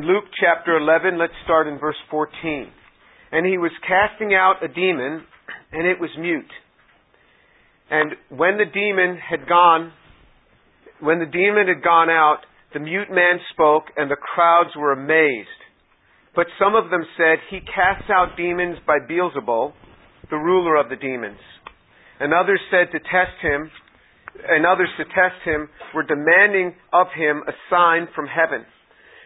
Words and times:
Luke 0.00 0.24
chapter 0.40 0.76
11, 0.76 1.20
let's 1.20 1.38
start 1.44 1.68
in 1.68 1.78
verse 1.78 1.94
14. 2.10 2.66
And 3.30 3.46
he 3.46 3.58
was 3.58 3.70
casting 3.86 4.34
out 4.34 4.56
a 4.60 4.66
demon, 4.66 5.22
and 5.70 5.86
it 5.86 6.00
was 6.00 6.10
mute. 6.18 6.50
And 7.92 8.10
when 8.28 8.58
the 8.58 8.66
demon 8.66 9.16
had 9.22 9.48
gone, 9.48 9.92
when 10.98 11.20
the 11.20 11.30
demon 11.30 11.68
had 11.68 11.84
gone 11.84 12.10
out, 12.10 12.38
the 12.72 12.80
mute 12.80 13.06
man 13.08 13.38
spoke, 13.52 13.84
and 13.96 14.10
the 14.10 14.16
crowds 14.16 14.70
were 14.76 14.90
amazed. 14.90 15.62
But 16.34 16.46
some 16.58 16.74
of 16.74 16.90
them 16.90 17.06
said, 17.16 17.38
He 17.48 17.60
casts 17.60 18.10
out 18.10 18.36
demons 18.36 18.78
by 18.84 18.98
Beelzebul, 18.98 19.74
the 20.28 20.42
ruler 20.42 20.74
of 20.74 20.90
the 20.90 20.96
demons. 20.96 21.38
And 22.18 22.34
others 22.34 22.60
said 22.68 22.90
to 22.90 22.98
test 22.98 23.38
him, 23.42 23.70
and 24.42 24.66
others 24.66 24.90
to 24.98 25.04
test 25.04 25.38
him 25.44 25.68
were 25.94 26.02
demanding 26.02 26.74
of 26.92 27.06
him 27.14 27.44
a 27.46 27.52
sign 27.70 28.08
from 28.12 28.26
heaven. 28.26 28.66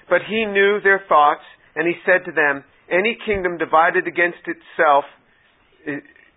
But 0.09 0.22
he 0.29 0.45
knew 0.45 0.80
their 0.82 1.02
thoughts, 1.09 1.45
and 1.77 1.86
he 1.86 1.95
said 2.04 2.25
to 2.25 2.32
them, 2.32 2.64
Any 2.90 3.16
kingdom 3.25 3.58
divided 3.58 4.07
against 4.07 4.43
itself, 4.49 5.04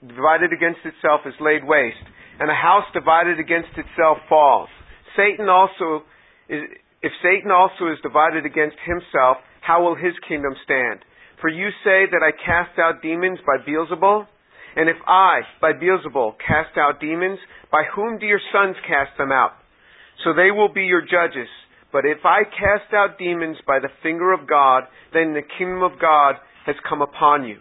divided 0.01 0.51
against 0.51 0.83
itself 0.83 1.21
is 1.25 1.33
laid 1.39 1.63
waste, 1.63 2.03
and 2.39 2.49
a 2.49 2.55
house 2.55 2.85
divided 2.93 3.39
against 3.39 3.71
itself 3.77 4.17
falls. 4.27 4.69
Satan 5.15 5.47
also 5.47 6.03
is, 6.49 6.63
if 7.01 7.11
Satan 7.23 7.51
also 7.51 7.87
is 7.91 7.97
divided 8.03 8.45
against 8.45 8.77
himself, 8.85 9.37
how 9.61 9.83
will 9.83 9.95
his 9.95 10.13
kingdom 10.27 10.53
stand? 10.63 11.01
For 11.39 11.49
you 11.49 11.69
say 11.83 12.05
that 12.05 12.21
I 12.21 12.31
cast 12.31 12.77
out 12.77 13.01
demons 13.01 13.39
by 13.45 13.57
Beelzebul? 13.65 14.27
And 14.75 14.87
if 14.87 14.97
I, 15.07 15.41
by 15.59 15.73
Beelzebul, 15.73 16.35
cast 16.37 16.77
out 16.77 17.01
demons, 17.01 17.39
by 17.71 17.83
whom 17.93 18.19
do 18.19 18.25
your 18.25 18.39
sons 18.53 18.75
cast 18.87 19.17
them 19.17 19.31
out? 19.31 19.53
So 20.23 20.33
they 20.33 20.51
will 20.51 20.71
be 20.71 20.83
your 20.83 21.01
judges. 21.01 21.49
But 21.91 22.05
if 22.05 22.23
I 22.23 22.43
cast 22.43 22.93
out 22.93 23.19
demons 23.19 23.57
by 23.67 23.79
the 23.79 23.91
finger 24.01 24.31
of 24.31 24.47
God, 24.47 24.83
then 25.13 25.33
the 25.33 25.43
kingdom 25.57 25.83
of 25.83 25.99
God 25.99 26.35
has 26.65 26.75
come 26.87 27.01
upon 27.01 27.43
you. 27.43 27.59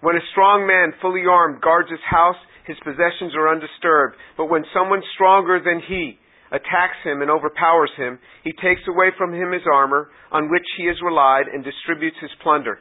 When 0.00 0.16
a 0.16 0.30
strong 0.32 0.66
man, 0.66 0.98
fully 1.00 1.22
armed, 1.30 1.62
guards 1.62 1.88
his 1.90 2.02
house, 2.10 2.38
his 2.66 2.76
possessions 2.82 3.34
are 3.38 3.50
undisturbed. 3.50 4.16
But 4.36 4.50
when 4.50 4.64
someone 4.74 5.02
stronger 5.14 5.62
than 5.62 5.80
he 5.86 6.18
attacks 6.50 6.98
him 7.04 7.22
and 7.22 7.30
overpowers 7.30 7.90
him, 7.96 8.18
he 8.44 8.52
takes 8.52 8.82
away 8.88 9.14
from 9.16 9.32
him 9.32 9.52
his 9.52 9.66
armor, 9.72 10.10
on 10.30 10.50
which 10.50 10.66
he 10.76 10.86
has 10.86 10.96
relied, 11.02 11.46
and 11.46 11.64
distributes 11.64 12.18
his 12.20 12.34
plunder. 12.42 12.78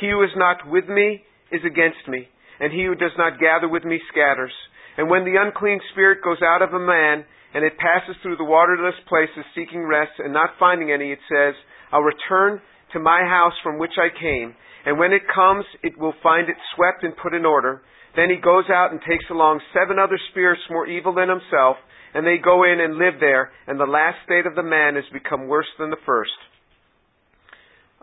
He 0.00 0.10
who 0.10 0.22
is 0.22 0.34
not 0.36 0.66
with 0.68 0.88
me 0.88 1.22
is 1.50 1.62
against 1.64 2.06
me, 2.08 2.28
and 2.60 2.72
he 2.72 2.84
who 2.84 2.94
does 2.94 3.14
not 3.16 3.38
gather 3.38 3.68
with 3.68 3.84
me 3.84 4.00
scatters. 4.10 4.52
And 4.98 5.08
when 5.10 5.24
the 5.24 5.38
unclean 5.40 5.80
spirit 5.92 6.22
goes 6.22 6.42
out 6.42 6.62
of 6.62 6.74
a 6.74 6.78
man, 6.78 7.24
and 7.54 7.64
it 7.64 7.78
passes 7.78 8.16
through 8.22 8.36
the 8.36 8.44
waterless 8.44 8.98
places 9.08 9.46
seeking 9.54 9.86
rest 9.86 10.12
and 10.18 10.32
not 10.32 10.58
finding 10.58 10.90
any, 10.90 11.12
it 11.12 11.22
says, 11.30 11.54
I'll 11.92 12.02
return 12.02 12.60
to 12.92 12.98
my 12.98 13.22
house 13.22 13.54
from 13.62 13.78
which 13.78 13.94
I 13.96 14.10
came, 14.10 14.54
and 14.84 14.98
when 14.98 15.12
it 15.12 15.22
comes, 15.32 15.64
it 15.82 15.98
will 15.98 16.14
find 16.22 16.48
it 16.48 16.56
swept 16.74 17.04
and 17.04 17.16
put 17.16 17.32
in 17.32 17.46
order. 17.46 17.82
Then 18.16 18.28
he 18.28 18.36
goes 18.42 18.64
out 18.70 18.92
and 18.92 19.00
takes 19.00 19.24
along 19.30 19.60
seven 19.72 19.98
other 19.98 20.18
spirits 20.30 20.62
more 20.70 20.86
evil 20.86 21.14
than 21.14 21.28
himself, 21.28 21.76
and 22.12 22.26
they 22.26 22.38
go 22.42 22.64
in 22.64 22.80
and 22.80 22.94
live 22.98 23.18
there, 23.18 23.50
and 23.66 23.78
the 23.78 23.90
last 23.90 24.18
state 24.24 24.46
of 24.46 24.54
the 24.54 24.62
man 24.62 24.94
has 24.94 25.04
become 25.12 25.48
worse 25.48 25.70
than 25.78 25.90
the 25.90 26.04
first. 26.04 26.38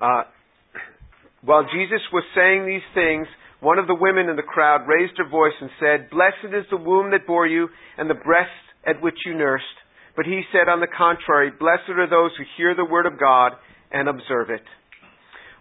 Uh, 0.02 0.23
while 1.43 1.63
Jesus 1.63 2.02
was 2.11 2.23
saying 2.36 2.65
these 2.65 2.88
things, 2.95 3.27
one 3.61 3.80
of 3.80 3.88
the 3.88 3.95
women 3.95 4.27
in 4.27 4.36
the 4.36 4.41
crowd 4.41 4.88
raised 4.88 5.13
her 5.17 5.30
voice 5.30 5.53
and 5.61 5.69
said, 5.80 6.09
Blessed 6.09 6.55
is 6.55 6.65
the 6.71 6.77
womb 6.77 7.11
that 7.11 7.27
bore 7.27 7.47
you, 7.47 7.69
and 7.97 8.09
the 8.09 8.15
breast 8.15 8.49
at 8.85 9.01
which 9.01 9.17
you 9.25 9.33
nursed. 9.33 9.65
But 10.15 10.25
he 10.25 10.41
said, 10.51 10.69
on 10.69 10.79
the 10.79 10.91
contrary, 10.91 11.51
blessed 11.51 11.89
are 11.89 12.09
those 12.09 12.31
who 12.37 12.43
hear 12.57 12.75
the 12.75 12.85
word 12.85 13.05
of 13.05 13.19
God 13.19 13.53
and 13.91 14.07
observe 14.07 14.49
it. 14.49 14.63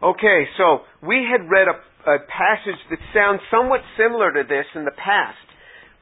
Okay, 0.02 0.48
so 0.56 0.80
we 1.06 1.28
had 1.28 1.50
read 1.50 1.68
a, 1.68 1.76
a 2.10 2.18
passage 2.24 2.80
that 2.88 2.98
sounds 3.12 3.40
somewhat 3.50 3.80
similar 3.96 4.32
to 4.32 4.42
this 4.48 4.64
in 4.74 4.84
the 4.84 4.96
past, 4.96 5.38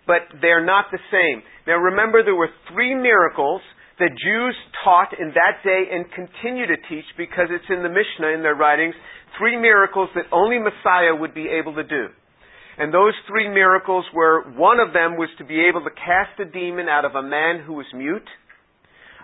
but 0.06 0.22
they're 0.40 0.64
not 0.64 0.86
the 0.92 1.02
same. 1.10 1.42
Now 1.66 1.76
remember, 1.76 2.22
there 2.22 2.38
were 2.38 2.50
three 2.72 2.94
miracles 2.94 3.60
that 3.98 4.14
Jews 4.14 4.56
taught 4.84 5.18
in 5.18 5.34
that 5.34 5.66
day 5.66 5.90
and 5.90 6.06
continue 6.14 6.66
to 6.66 6.78
teach 6.88 7.04
because 7.18 7.50
it's 7.50 7.68
in 7.68 7.82
the 7.82 7.90
Mishnah 7.90 8.30
in 8.30 8.42
their 8.42 8.54
writings, 8.54 8.94
three 9.36 9.58
miracles 9.58 10.08
that 10.14 10.30
only 10.30 10.58
Messiah 10.58 11.14
would 11.18 11.34
be 11.34 11.48
able 11.50 11.74
to 11.74 11.82
do. 11.82 12.06
And 12.78 12.94
those 12.94 13.14
three 13.26 13.48
miracles 13.48 14.04
were 14.14 14.48
one 14.52 14.78
of 14.78 14.92
them 14.92 15.16
was 15.16 15.28
to 15.38 15.44
be 15.44 15.66
able 15.68 15.82
to 15.82 15.90
cast 15.90 16.38
a 16.38 16.44
demon 16.44 16.88
out 16.88 17.04
of 17.04 17.16
a 17.16 17.22
man 17.22 17.60
who 17.66 17.74
was 17.74 17.86
mute. 17.92 18.28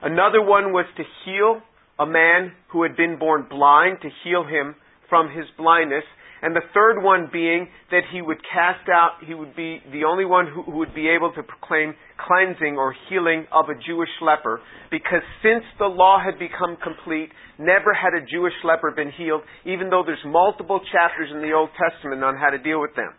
Another 0.03 0.43
one 0.43 0.73
was 0.73 0.87
to 0.97 1.05
heal 1.25 1.63
a 1.99 2.05
man 2.05 2.53
who 2.73 2.83
had 2.83 2.97
been 2.97 3.17
born 3.17 3.47
blind, 3.49 3.99
to 4.03 4.11
heal 4.25 4.43
him 4.43 4.75
from 5.09 5.31
his 5.31 5.47
blindness. 5.57 6.03
And 6.43 6.55
the 6.55 6.67
third 6.75 7.01
one 7.01 7.31
being 7.33 7.69
that 7.93 8.03
he 8.13 8.21
would 8.21 8.37
cast 8.43 8.91
out, 8.93 9.23
he 9.25 9.33
would 9.33 9.55
be 9.55 9.81
the 9.93 10.03
only 10.05 10.27
one 10.27 10.47
who, 10.53 10.65
who 10.65 10.79
would 10.79 10.95
be 10.95 11.09
able 11.09 11.33
to 11.33 11.43
proclaim 11.43 11.95
cleansing 12.19 12.77
or 12.77 12.93
healing 13.09 13.47
of 13.53 13.71
a 13.71 13.79
Jewish 13.87 14.11
leper. 14.21 14.61
Because 14.91 15.23
since 15.43 15.65
the 15.79 15.87
law 15.87 16.19
had 16.19 16.39
become 16.39 16.77
complete, 16.83 17.31
never 17.57 17.95
had 17.95 18.13
a 18.13 18.27
Jewish 18.27 18.53
leper 18.65 18.91
been 18.91 19.13
healed, 19.17 19.43
even 19.65 19.89
though 19.89 20.03
there's 20.05 20.27
multiple 20.27 20.81
chapters 20.93 21.31
in 21.33 21.41
the 21.41 21.53
Old 21.53 21.71
Testament 21.79 22.23
on 22.25 22.37
how 22.37 22.51
to 22.51 22.59
deal 22.59 22.81
with 22.81 22.95
them. 22.97 23.15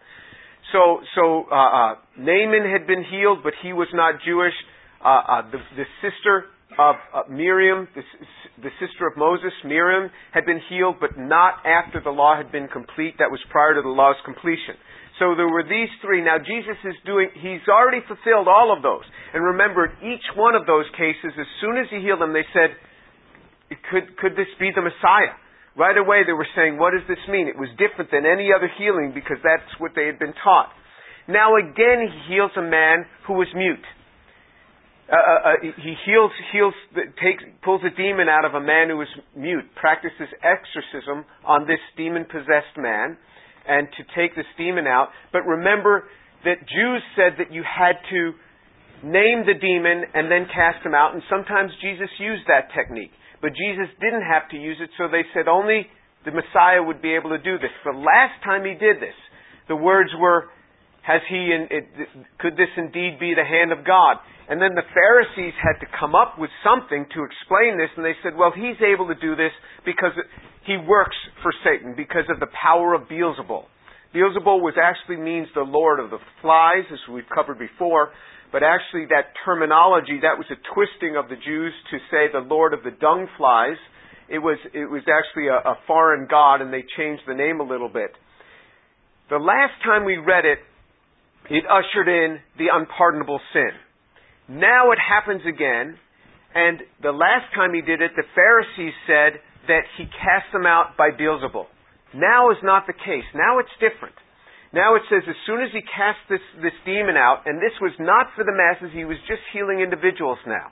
So, 0.72 1.02
so 1.16 1.46
uh, 1.52 1.56
uh, 1.56 1.96
Naaman 2.18 2.66
had 2.72 2.88
been 2.88 3.03
healed, 3.03 3.40
but 3.44 3.53
he 3.62 3.74
was 3.74 3.88
not 3.94 4.16
Jewish. 4.26 4.53
Uh, 5.03 5.08
uh 5.08 5.42
the, 5.52 5.59
the 5.78 5.86
sister 6.02 6.46
of 6.80 6.96
uh, 7.14 7.30
Miriam, 7.30 7.88
the, 7.96 8.02
the 8.62 8.74
sister 8.80 9.08
of 9.08 9.18
Moses, 9.18 9.53
Miriam, 9.64 10.09
had 10.34 10.46
been 10.46 10.59
healed, 10.70 10.96
but 11.00 11.18
not 11.18 11.62
after 11.66 12.02
the 12.02 12.09
law 12.09 12.36
had 12.36 12.52
been 12.52 12.68
complete. 12.68 13.16
That 13.20 13.30
was 13.31 13.40
prior 13.52 13.76
to 13.76 13.81
the 13.81 13.94
law's 13.94 14.18
completion. 14.26 14.76
So 15.20 15.36
there 15.36 15.48
were 15.48 15.64
these 15.64 15.88
three. 16.03 16.20
Now 16.24 16.38
Jesus 16.40 16.76
is 16.84 16.96
doing, 17.06 17.30
he's 17.40 17.64
already 17.72 18.03
fulfilled 18.03 18.47
all 18.52 18.76
of 18.76 18.84
those. 18.84 19.06
And 19.34 19.44
remember, 19.44 19.94
each 20.03 20.26
one 20.36 20.56
of 20.56 20.66
those 20.66 20.86
cases, 20.97 21.32
as 21.40 21.47
soon 21.62 21.78
as 21.78 21.88
he 21.88 22.03
healed 22.03 22.20
them, 22.20 22.34
they 22.34 22.47
said, 22.52 22.76
could, 23.92 24.18
could 24.18 24.34
this 24.36 24.52
be 24.59 24.72
the 24.76 24.84
Messiah? 24.84 25.40
Right 25.75 25.97
away 25.97 26.24
they 26.25 26.34
were 26.34 26.47
saying, 26.56 26.80
what 26.80 26.91
does 26.91 27.03
this 27.08 27.19
mean? 27.28 27.47
It 27.47 27.59
was 27.59 27.69
different 27.75 28.12
than 28.12 28.24
any 28.24 28.50
other 28.56 28.72
healing 28.80 29.12
because 29.13 29.38
that's 29.44 29.68
what 29.78 29.91
they 29.96 30.08
had 30.08 30.19
been 30.19 30.34
taught. 30.40 30.72
Now 31.28 31.59
again 31.59 32.08
he 32.08 32.36
heals 32.36 32.52
a 32.56 32.63
man 32.63 33.06
who 33.28 33.34
was 33.34 33.47
mute. 33.53 33.84
Uh, 35.12 35.16
uh, 35.16 35.19
uh 35.19 35.58
he 35.62 35.94
heals, 36.08 36.31
heals, 36.52 36.74
takes, 37.22 37.44
pulls 37.62 37.81
a 37.84 37.94
demon 37.96 38.30
out 38.30 38.46
of 38.46 38.56
a 38.56 38.64
man 38.64 38.90
who 38.90 38.97
was 38.97 39.12
mute, 39.35 39.66
practices 39.75 40.31
exorcism 40.41 41.25
on 41.46 41.68
this 41.68 41.81
demon-possessed 41.97 42.78
man, 42.78 43.18
and 43.68 43.88
to 43.97 44.02
take 44.16 44.35
this 44.35 44.50
demon 44.58 44.88
out. 44.88 45.09
But 45.34 45.46
remember 45.46 46.08
that 46.46 46.62
Jews 46.69 47.03
said 47.16 47.38
that 47.38 47.52
you 47.52 47.64
had 47.68 47.97
to 48.09 48.34
name 49.03 49.46
the 49.46 49.53
demon 49.59 50.06
and 50.14 50.31
then 50.31 50.47
cast 50.50 50.85
him 50.85 50.96
out, 50.96 51.14
and 51.14 51.22
sometimes 51.30 51.72
Jesus 51.81 52.09
used 52.18 52.47
that 52.47 52.74
technique. 52.74 53.12
But 53.46 53.54
Jesus 53.54 53.94
didn't 54.02 54.26
have 54.26 54.50
to 54.50 54.58
use 54.58 54.82
it, 54.82 54.90
so 54.98 55.06
they 55.06 55.22
said 55.30 55.46
only 55.46 55.86
the 56.26 56.34
Messiah 56.34 56.82
would 56.82 56.98
be 56.98 57.14
able 57.14 57.30
to 57.30 57.38
do 57.38 57.62
this. 57.62 57.70
The 57.86 57.94
last 57.94 58.42
time 58.42 58.66
he 58.66 58.74
did 58.74 58.98
this, 58.98 59.14
the 59.70 59.78
words 59.78 60.10
were, 60.18 60.50
has 61.06 61.22
he, 61.30 61.54
in, 61.54 61.70
it, 61.70 61.86
could 62.42 62.58
this 62.58 62.74
indeed 62.74 63.22
be 63.22 63.38
the 63.38 63.46
hand 63.46 63.70
of 63.70 63.86
God? 63.86 64.18
And 64.50 64.58
then 64.58 64.74
the 64.74 64.90
Pharisees 64.90 65.54
had 65.62 65.78
to 65.86 65.88
come 65.94 66.18
up 66.18 66.42
with 66.42 66.50
something 66.66 67.06
to 67.14 67.22
explain 67.22 67.78
this, 67.78 67.94
and 67.94 68.02
they 68.02 68.18
said, 68.26 68.34
well, 68.34 68.50
he's 68.50 68.82
able 68.82 69.14
to 69.14 69.18
do 69.22 69.38
this 69.38 69.54
because 69.86 70.18
he 70.66 70.82
works 70.82 71.18
for 71.46 71.54
Satan, 71.62 71.94
because 71.94 72.26
of 72.34 72.42
the 72.42 72.50
power 72.50 72.98
of 72.98 73.06
Beelzebul. 73.06 73.70
Beelzebul 74.10 74.66
was 74.66 74.74
actually 74.82 75.22
means 75.22 75.46
the 75.54 75.62
Lord 75.62 76.02
of 76.02 76.10
the 76.10 76.18
flies, 76.42 76.90
as 76.90 76.98
we've 77.14 77.30
covered 77.30 77.62
before 77.62 78.10
but 78.52 78.64
actually 78.64 79.06
that 79.10 79.34
terminology, 79.44 80.20
that 80.22 80.38
was 80.38 80.48
a 80.52 80.60
twisting 80.74 81.18
of 81.18 81.30
the 81.30 81.36
Jews 81.36 81.74
to 81.92 81.98
say 82.12 82.32
the 82.32 82.46
Lord 82.46 82.74
of 82.74 82.84
the 82.84 82.92
dung 82.92 83.28
flies. 83.38 83.78
It 84.30 84.40
was, 84.40 84.58
it 84.74 84.90
was 84.90 85.04
actually 85.08 85.48
a, 85.48 85.58
a 85.58 85.78
foreign 85.88 86.28
god 86.30 86.62
and 86.62 86.72
they 86.72 86.84
changed 86.97 87.24
the 87.28 87.34
name 87.36 87.59
a 87.59 87.64
little 87.64 87.90
bit. 87.90 88.12
The 89.30 89.38
last 89.38 89.74
time 89.84 90.06
we 90.06 90.18
read 90.18 90.46
it, 90.46 90.59
it 91.50 91.64
ushered 91.66 92.08
in 92.08 92.40
the 92.58 92.74
unpardonable 92.74 93.40
sin. 93.53 93.72
Now 94.48 94.91
it 94.91 95.00
happens 95.02 95.41
again, 95.48 95.98
and 96.53 96.82
the 97.02 97.12
last 97.12 97.53
time 97.53 97.74
he 97.74 97.82
did 97.82 98.02
it, 98.02 98.12
the 98.16 98.26
Pharisees 98.34 98.94
said 99.08 99.41
that 99.68 99.82
he 99.98 100.06
cast 100.06 100.53
them 100.53 100.66
out 100.66 100.98
by 100.98 101.09
Beelzebul. 101.09 101.66
Now 102.14 102.52
is 102.52 102.58
not 102.64 102.86
the 102.88 102.94
case. 102.94 103.26
Now 103.34 103.59
it's 103.59 103.74
different. 103.82 104.16
Now 104.76 105.00
it 105.00 105.08
says, 105.08 105.24
as 105.24 105.40
soon 105.48 105.64
as 105.64 105.72
he 105.72 105.80
cast 105.88 106.20
this, 106.28 106.44
this 106.60 106.76
demon 106.84 107.16
out, 107.16 107.48
and 107.48 107.64
this 107.64 107.72
was 107.80 107.96
not 107.96 108.36
for 108.36 108.44
the 108.44 108.52
masses, 108.52 108.92
he 108.92 109.08
was 109.08 109.16
just 109.24 109.40
healing 109.56 109.80
individuals 109.80 110.38
now. 110.44 110.68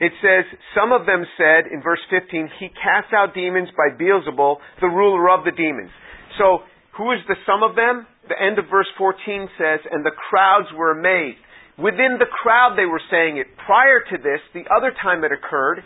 It 0.00 0.16
says, 0.24 0.48
some 0.72 0.96
of 0.96 1.04
them 1.04 1.28
said, 1.36 1.68
in 1.68 1.84
verse 1.84 2.00
15, 2.08 2.48
he 2.56 2.72
cast 2.72 3.12
out 3.12 3.36
demons 3.36 3.68
by 3.76 3.92
Beelzebul, 3.92 4.64
the 4.80 4.88
ruler 4.88 5.28
of 5.28 5.44
the 5.44 5.52
demons. 5.52 5.92
So, 6.40 6.64
who 6.96 7.12
is 7.12 7.20
the 7.28 7.36
some 7.44 7.60
of 7.60 7.76
them? 7.76 8.08
The 8.32 8.38
end 8.40 8.56
of 8.58 8.72
verse 8.72 8.88
14 8.96 9.20
says, 9.60 9.84
and 9.92 10.06
the 10.06 10.16
crowds 10.16 10.72
were 10.72 10.96
amazed. 10.96 11.44
Within 11.76 12.16
the 12.16 12.32
crowd 12.32 12.80
they 12.80 12.88
were 12.88 13.02
saying 13.12 13.36
it. 13.36 13.46
Prior 13.60 14.00
to 14.08 14.16
this, 14.16 14.40
the 14.56 14.64
other 14.72 14.90
time 15.02 15.22
it 15.22 15.36
occurred, 15.36 15.84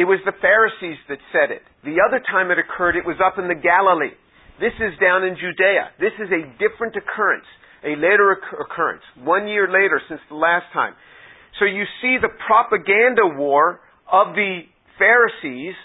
it 0.00 0.08
was 0.08 0.18
the 0.24 0.34
Pharisees 0.40 0.96
that 1.12 1.18
said 1.28 1.52
it. 1.52 1.62
The 1.84 2.00
other 2.00 2.24
time 2.24 2.50
it 2.50 2.58
occurred, 2.58 2.96
it 2.96 3.04
was 3.04 3.20
up 3.20 3.36
in 3.36 3.52
the 3.52 3.58
Galilee. 3.58 4.16
This 4.60 4.74
is 4.82 4.98
down 4.98 5.22
in 5.22 5.36
Judea. 5.38 5.94
This 6.02 6.14
is 6.18 6.30
a 6.34 6.42
different 6.58 6.98
occurrence, 6.98 7.46
a 7.86 7.94
later 7.94 8.34
occurrence, 8.34 9.02
one 9.22 9.46
year 9.46 9.70
later 9.70 10.02
since 10.08 10.20
the 10.28 10.34
last 10.34 10.66
time. 10.72 10.94
So 11.58 11.64
you 11.64 11.84
see 12.02 12.18
the 12.20 12.30
propaganda 12.46 13.38
war 13.38 13.80
of 14.10 14.34
the 14.34 14.66
Pharisees. 14.98 15.78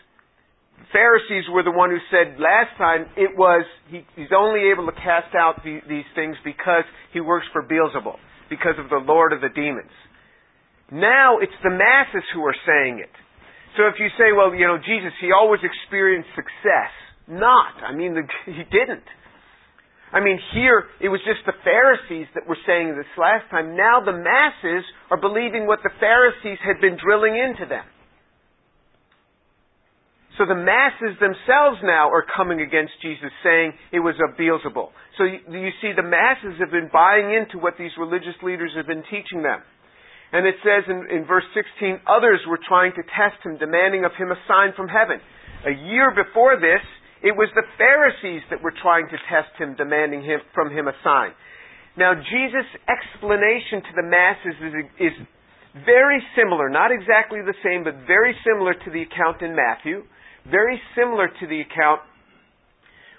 The 0.81 0.89
Pharisees 0.91 1.45
were 1.53 1.61
the 1.61 1.71
one 1.71 1.89
who 1.89 2.01
said 2.09 2.41
last 2.41 2.73
time 2.77 3.05
it 3.15 3.37
was 3.37 3.65
he, 3.89 4.01
he's 4.15 4.33
only 4.35 4.73
able 4.73 4.89
to 4.89 4.95
cast 4.97 5.37
out 5.37 5.61
the, 5.63 5.79
these 5.87 6.09
things 6.15 6.35
because 6.43 6.83
he 7.13 7.21
works 7.21 7.45
for 7.53 7.61
Beelzebul, 7.61 8.17
because 8.49 8.75
of 8.81 8.89
the 8.89 9.01
Lord 9.05 9.33
of 9.33 9.41
the 9.41 9.53
demons. 9.53 9.93
Now 10.91 11.37
it's 11.39 11.57
the 11.63 11.69
masses 11.69 12.25
who 12.33 12.41
are 12.41 12.57
saying 12.65 13.01
it. 13.01 13.13
So 13.77 13.85
if 13.85 13.97
you 13.97 14.09
say, 14.17 14.33
well, 14.33 14.53
you 14.53 14.65
know, 14.65 14.77
Jesus, 14.77 15.13
he 15.21 15.29
always 15.29 15.61
experienced 15.61 16.29
success. 16.33 16.93
Not. 17.27 17.75
I 17.83 17.95
mean, 17.95 18.13
the, 18.13 18.23
he 18.51 18.63
didn't. 18.71 19.07
I 20.13 20.21
mean, 20.21 20.37
here 20.53 20.85
it 21.01 21.09
was 21.09 21.19
just 21.25 21.41
the 21.45 21.57
Pharisees 21.65 22.27
that 22.35 22.45
were 22.45 22.57
saying 22.67 22.93
this 22.95 23.09
last 23.17 23.49
time. 23.49 23.75
Now 23.75 24.05
the 24.05 24.13
masses 24.13 24.85
are 25.09 25.17
believing 25.17 25.65
what 25.65 25.79
the 25.81 25.89
Pharisees 25.99 26.61
had 26.61 26.79
been 26.79 27.01
drilling 27.01 27.33
into 27.33 27.65
them. 27.65 27.83
So 30.37 30.45
the 30.45 30.57
masses 30.57 31.17
themselves 31.21 31.81
now 31.85 32.09
are 32.09 32.25
coming 32.25 32.61
against 32.61 32.93
Jesus, 33.01 33.29
saying 33.45 33.73
it 33.93 34.01
was 34.01 34.17
of 34.17 34.37
Beelzebul. 34.37 34.89
So 35.17 35.25
you, 35.25 35.41
you 35.49 35.73
see, 35.81 35.93
the 35.93 36.05
masses 36.05 36.57
have 36.57 36.73
been 36.73 36.89
buying 36.93 37.33
into 37.33 37.61
what 37.61 37.77
these 37.77 37.93
religious 37.97 38.37
leaders 38.41 38.73
have 38.77 38.89
been 38.89 39.05
teaching 39.09 39.45
them. 39.45 39.61
And 40.33 40.49
it 40.49 40.57
says 40.65 40.89
in, 40.89 41.05
in 41.13 41.25
verse 41.29 41.45
16, 41.53 42.01
others 42.09 42.41
were 42.49 42.57
trying 42.57 42.97
to 42.97 43.05
test 43.13 43.37
him, 43.45 43.61
demanding 43.61 44.05
of 44.05 44.17
him 44.17 44.33
a 44.33 44.39
sign 44.49 44.73
from 44.73 44.89
heaven. 44.89 45.21
A 45.69 45.73
year 45.85 46.09
before 46.09 46.57
this, 46.57 46.81
it 47.23 47.33
was 47.33 47.49
the 47.55 47.63
Pharisees 47.79 48.43
that 48.51 48.61
were 48.61 48.75
trying 48.83 49.07
to 49.07 49.17
test 49.31 49.55
him, 49.57 49.75
demanding 49.75 50.21
him, 50.21 50.39
from 50.53 50.69
him 50.69 50.87
a 50.87 50.95
sign. 51.03 51.31
Now, 51.95 52.13
Jesus' 52.13 52.67
explanation 52.85 53.81
to 53.87 53.93
the 53.95 54.05
masses 54.05 54.57
is, 54.59 54.73
is 54.99 55.15
very 55.85 56.21
similar, 56.35 56.69
not 56.69 56.91
exactly 56.91 57.39
the 57.39 57.55
same, 57.63 57.83
but 57.83 58.05
very 58.05 58.35
similar 58.43 58.73
to 58.73 58.89
the 58.91 59.01
account 59.01 59.41
in 59.41 59.55
Matthew 59.55 60.03
very 60.49 60.81
similar 60.95 61.27
to 61.27 61.47
the 61.47 61.61
account 61.61 62.01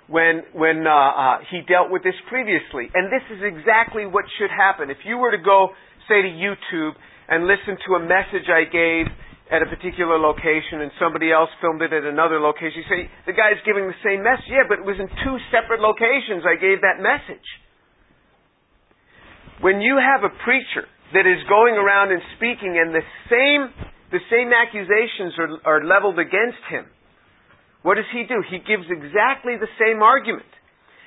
when 0.09 0.43
when 0.53 0.87
uh, 0.87 0.93
uh, 0.93 1.39
he 1.51 1.63
dealt 1.67 1.91
with 1.91 2.03
this 2.03 2.17
previously. 2.29 2.91
And 2.93 3.09
this 3.09 3.25
is 3.33 3.41
exactly 3.43 4.05
what 4.05 4.25
should 4.39 4.51
happen. 4.51 4.91
If 4.91 4.99
you 5.05 5.17
were 5.17 5.31
to 5.31 5.41
go, 5.41 5.71
say, 6.09 6.21
to 6.21 6.29
YouTube 6.29 6.93
and 7.29 7.47
listen 7.47 7.81
to 7.89 7.95
a 7.97 8.01
message 8.01 8.49
I 8.53 8.69
gave 8.69 9.09
at 9.53 9.61
a 9.61 9.69
particular 9.69 10.17
location 10.17 10.81
and 10.81 10.89
somebody 10.97 11.29
else 11.29 11.53
filmed 11.61 11.83
it 11.85 11.93
at 11.93 12.05
another 12.05 12.41
location, 12.41 12.81
you 12.81 12.89
say, 12.89 13.01
the 13.29 13.37
guy's 13.37 13.61
giving 13.69 13.85
the 13.85 14.01
same 14.01 14.25
message. 14.25 14.49
Yeah, 14.49 14.65
but 14.65 14.81
it 14.81 14.87
was 14.89 14.97
in 14.97 15.09
two 15.21 15.37
separate 15.53 15.85
locations 15.85 16.49
I 16.49 16.57
gave 16.57 16.81
that 16.81 16.97
message. 16.97 17.45
When 19.61 19.85
you 19.85 20.01
have 20.01 20.25
a 20.25 20.33
preacher 20.45 20.89
that 21.13 21.29
is 21.29 21.45
going 21.47 21.77
around 21.77 22.13
and 22.13 22.25
speaking 22.37 22.81
and 22.81 22.93
the 22.93 23.05
same 23.29 23.69
the 24.13 24.23
same 24.31 24.55
accusations 24.55 25.35
are, 25.43 25.51
are 25.67 25.83
leveled 25.83 26.23
against 26.23 26.63
him, 26.71 26.87
what 27.83 27.97
does 27.99 28.09
he 28.15 28.23
do? 28.25 28.41
He 28.47 28.63
gives 28.63 28.87
exactly 28.87 29.59
the 29.59 29.69
same 29.77 30.01
argument. 30.07 30.49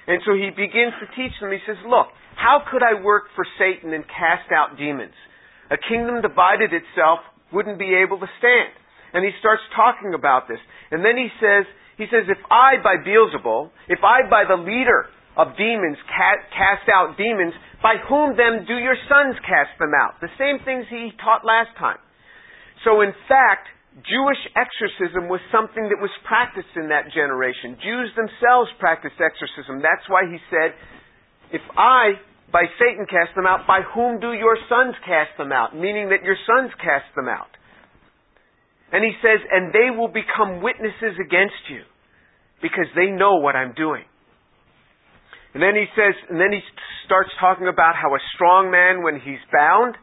And 0.08 0.22
so 0.28 0.36
he 0.36 0.52
begins 0.52 0.94
to 1.02 1.08
teach 1.16 1.32
them. 1.40 1.52
He 1.52 1.64
says, 1.66 1.80
Look, 1.88 2.08
how 2.36 2.64
could 2.70 2.84
I 2.84 3.02
work 3.02 3.34
for 3.36 3.44
Satan 3.58 3.94
and 3.94 4.06
cast 4.06 4.52
out 4.54 4.78
demons? 4.78 5.16
A 5.72 5.78
kingdom 5.90 6.22
divided 6.22 6.72
itself 6.72 7.26
wouldn't 7.52 7.80
be 7.80 7.96
able 7.96 8.20
to 8.20 8.30
stand. 8.40 8.74
And 9.14 9.24
he 9.24 9.32
starts 9.40 9.64
talking 9.76 10.14
about 10.14 10.48
this. 10.48 10.60
And 10.92 11.04
then 11.04 11.16
he 11.16 11.30
says, 11.40 11.64
he 11.98 12.06
says, 12.12 12.30
if 12.30 12.40
I 12.52 12.78
by 12.84 13.02
Beelzebul, 13.02 13.72
if 13.88 14.04
I 14.04 14.30
by 14.30 14.44
the 14.46 14.60
leader 14.60 15.10
of 15.38 15.58
demons 15.58 15.98
cast 16.10 16.86
out 16.94 17.18
demons, 17.18 17.54
by 17.82 17.98
whom 18.10 18.36
then 18.38 18.66
do 18.66 18.76
your 18.78 18.98
sons 19.10 19.38
cast 19.46 19.74
them 19.80 19.94
out? 19.94 20.20
The 20.22 20.34
same 20.38 20.60
things 20.66 20.86
he 20.90 21.14
taught 21.22 21.46
last 21.46 21.74
time. 21.78 21.98
So 22.86 23.02
in 23.02 23.14
fact, 23.30 23.70
Jewish 24.06 24.42
exorcism 24.54 25.26
was 25.26 25.42
something 25.50 25.90
that 25.90 25.98
was 25.98 26.14
practiced 26.22 26.70
in 26.78 26.94
that 26.94 27.10
generation. 27.10 27.82
Jews 27.82 28.14
themselves 28.14 28.70
practiced 28.78 29.18
exorcism. 29.18 29.82
That's 29.82 30.06
why 30.06 30.30
he 30.30 30.38
said, 30.54 30.78
If 31.50 31.66
I, 31.74 32.22
by 32.52 32.64
Satan, 32.80 33.06
cast 33.06 33.36
them 33.36 33.46
out, 33.46 33.68
by 33.68 33.82
whom 33.94 34.20
do 34.20 34.32
your 34.32 34.58
sons 34.70 34.96
cast 35.04 35.36
them 35.38 35.52
out? 35.52 35.76
Meaning 35.76 36.10
that 36.10 36.24
your 36.24 36.38
sons 36.48 36.72
cast 36.80 37.12
them 37.16 37.28
out. 37.28 37.52
And 38.92 39.04
he 39.04 39.12
says, 39.20 39.44
And 39.52 39.74
they 39.76 39.92
will 39.92 40.08
become 40.08 40.64
witnesses 40.64 41.20
against 41.20 41.60
you 41.68 41.84
because 42.62 42.88
they 42.96 43.12
know 43.12 43.44
what 43.44 43.56
I'm 43.56 43.74
doing. 43.76 44.08
And 45.54 45.64
then 45.64 45.76
he 45.76 45.86
says, 45.96 46.14
and 46.30 46.40
then 46.40 46.54
he 46.54 46.62
starts 47.06 47.30
talking 47.40 47.68
about 47.68 47.96
how 47.96 48.14
a 48.14 48.22
strong 48.36 48.70
man, 48.70 49.02
when 49.02 49.20
he's 49.20 49.42
bound, 49.52 49.96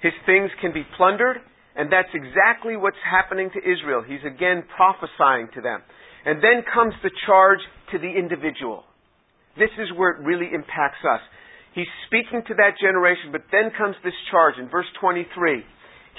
his 0.00 0.14
things 0.24 0.50
can 0.60 0.72
be 0.72 0.82
plundered 0.96 1.38
and 1.76 1.92
that's 1.92 2.08
exactly 2.16 2.76
what's 2.76 3.00
happening 3.04 3.50
to 3.52 3.60
Israel. 3.60 4.00
He's 4.00 4.24
again 4.24 4.64
prophesying 4.74 5.52
to 5.54 5.60
them. 5.60 5.84
And 6.24 6.42
then 6.42 6.64
comes 6.64 6.94
the 7.04 7.12
charge 7.28 7.60
to 7.92 7.98
the 8.00 8.08
individual. 8.08 8.85
This 9.58 9.70
is 9.78 9.88
where 9.96 10.10
it 10.10 10.24
really 10.24 10.48
impacts 10.52 11.00
us. 11.04 11.20
He's 11.74 11.88
speaking 12.06 12.42
to 12.48 12.54
that 12.54 12.80
generation, 12.80 13.32
but 13.32 13.42
then 13.52 13.70
comes 13.76 13.96
this 14.04 14.16
charge 14.30 14.54
in 14.58 14.68
verse 14.68 14.86
23. 15.00 15.64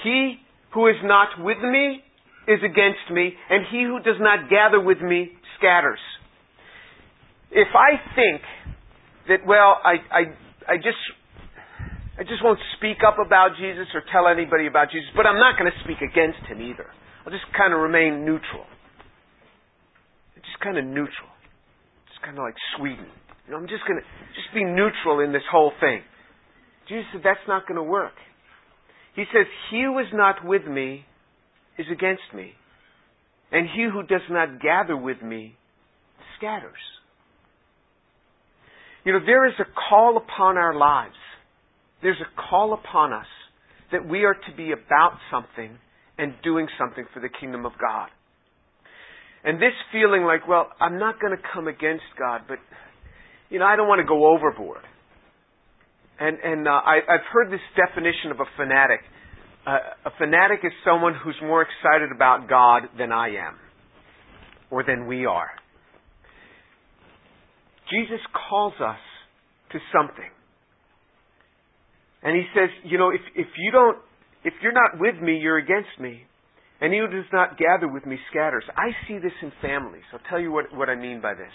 He 0.02 0.36
who 0.74 0.86
is 0.86 0.96
not 1.02 1.28
with 1.38 1.58
me 1.58 2.02
is 2.46 2.60
against 2.62 3.10
me, 3.10 3.34
and 3.50 3.66
he 3.70 3.82
who 3.82 3.98
does 3.98 4.20
not 4.20 4.48
gather 4.48 4.80
with 4.80 5.00
me 5.00 5.32
scatters. 5.58 6.00
If 7.50 7.68
I 7.74 7.98
think 8.14 8.42
that, 9.28 9.46
well, 9.46 9.80
I, 9.82 9.94
I, 10.12 10.22
I 10.74 10.76
just 10.76 11.00
I 12.18 12.26
just 12.26 12.42
won't 12.42 12.58
speak 12.76 12.98
up 13.06 13.22
about 13.24 13.54
Jesus 13.54 13.86
or 13.94 14.02
tell 14.10 14.26
anybody 14.26 14.66
about 14.66 14.90
Jesus, 14.90 15.06
but 15.14 15.22
I'm 15.22 15.38
not 15.38 15.54
going 15.54 15.70
to 15.70 15.78
speak 15.86 16.02
against 16.02 16.42
him 16.50 16.58
either. 16.58 16.90
I'll 17.22 17.30
just 17.30 17.46
kind 17.54 17.72
of 17.72 17.78
remain 17.78 18.26
neutral. 18.26 18.66
Just 20.34 20.58
kind 20.58 20.78
of 20.78 20.84
neutral. 20.84 21.30
Just 22.10 22.18
kind 22.26 22.36
of 22.36 22.42
like 22.42 22.58
Sweden. 22.74 23.06
You 23.48 23.54
know, 23.54 23.58
I'm 23.58 23.68
just 23.68 23.82
going 23.88 23.98
to 23.98 24.06
just 24.36 24.52
be 24.54 24.62
neutral 24.62 25.24
in 25.24 25.32
this 25.32 25.42
whole 25.50 25.72
thing. 25.80 26.02
Jesus 26.88 27.06
said 27.12 27.22
that's 27.24 27.40
not 27.48 27.66
going 27.66 27.76
to 27.76 27.82
work. 27.82 28.12
He 29.16 29.24
says, 29.32 29.46
He 29.70 29.82
who 29.82 29.98
is 29.98 30.06
not 30.12 30.44
with 30.44 30.66
me 30.66 31.04
is 31.78 31.86
against 31.90 32.28
me, 32.34 32.52
and 33.50 33.66
he 33.74 33.86
who 33.90 34.02
does 34.02 34.26
not 34.30 34.60
gather 34.60 34.96
with 34.96 35.22
me 35.22 35.54
scatters. 36.36 36.72
You 39.04 39.14
know, 39.14 39.20
there 39.24 39.46
is 39.46 39.54
a 39.58 39.64
call 39.88 40.16
upon 40.16 40.56
our 40.56 40.74
lives 40.74 41.16
there's 42.02 42.20
a 42.20 42.48
call 42.48 42.74
upon 42.74 43.12
us 43.12 43.26
that 43.90 44.06
we 44.06 44.24
are 44.24 44.34
to 44.34 44.56
be 44.56 44.72
about 44.72 45.18
something 45.30 45.78
and 46.16 46.34
doing 46.42 46.68
something 46.78 47.04
for 47.12 47.20
the 47.20 47.28
kingdom 47.28 47.66
of 47.66 47.72
God. 47.80 48.08
And 49.44 49.58
this 49.58 49.72
feeling 49.92 50.24
like, 50.24 50.46
well, 50.46 50.68
I'm 50.80 50.98
not 50.98 51.20
going 51.20 51.36
to 51.36 51.42
come 51.54 51.68
against 51.68 52.04
God, 52.18 52.42
but, 52.48 52.58
you 53.50 53.58
know, 53.58 53.64
I 53.64 53.76
don't 53.76 53.88
want 53.88 54.00
to 54.00 54.06
go 54.06 54.34
overboard. 54.34 54.82
And, 56.20 56.36
and 56.42 56.66
uh, 56.66 56.70
I, 56.70 56.98
I've 57.08 57.26
heard 57.32 57.50
this 57.50 57.60
definition 57.76 58.30
of 58.30 58.40
a 58.40 58.46
fanatic. 58.56 59.00
Uh, 59.66 59.78
a 60.06 60.10
fanatic 60.18 60.60
is 60.64 60.72
someone 60.84 61.14
who's 61.22 61.36
more 61.42 61.62
excited 61.62 62.10
about 62.14 62.48
God 62.48 62.82
than 62.98 63.12
I 63.12 63.28
am, 63.28 63.56
or 64.70 64.82
than 64.82 65.06
we 65.06 65.26
are. 65.26 65.50
Jesus 67.90 68.20
calls 68.48 68.74
us 68.80 68.98
to 69.72 69.78
something. 69.92 70.30
And 72.22 72.36
he 72.36 72.44
says, 72.54 72.68
you 72.84 72.98
know, 72.98 73.10
if, 73.10 73.20
if 73.34 73.46
you 73.56 73.70
don't, 73.70 73.98
if 74.44 74.54
you're 74.62 74.72
not 74.72 74.98
with 74.98 75.22
me, 75.22 75.38
you're 75.38 75.58
against 75.58 76.00
me. 76.00 76.22
And 76.80 76.92
he 76.92 76.98
who 77.00 77.08
does 77.08 77.30
not 77.32 77.58
gather 77.58 77.88
with 77.88 78.06
me 78.06 78.16
scatters. 78.30 78.64
I 78.76 78.90
see 79.06 79.18
this 79.18 79.32
in 79.42 79.52
families. 79.60 80.04
I'll 80.12 80.20
tell 80.30 80.40
you 80.40 80.52
what, 80.52 80.66
what 80.74 80.88
I 80.88 80.94
mean 80.94 81.20
by 81.20 81.34
this. 81.34 81.52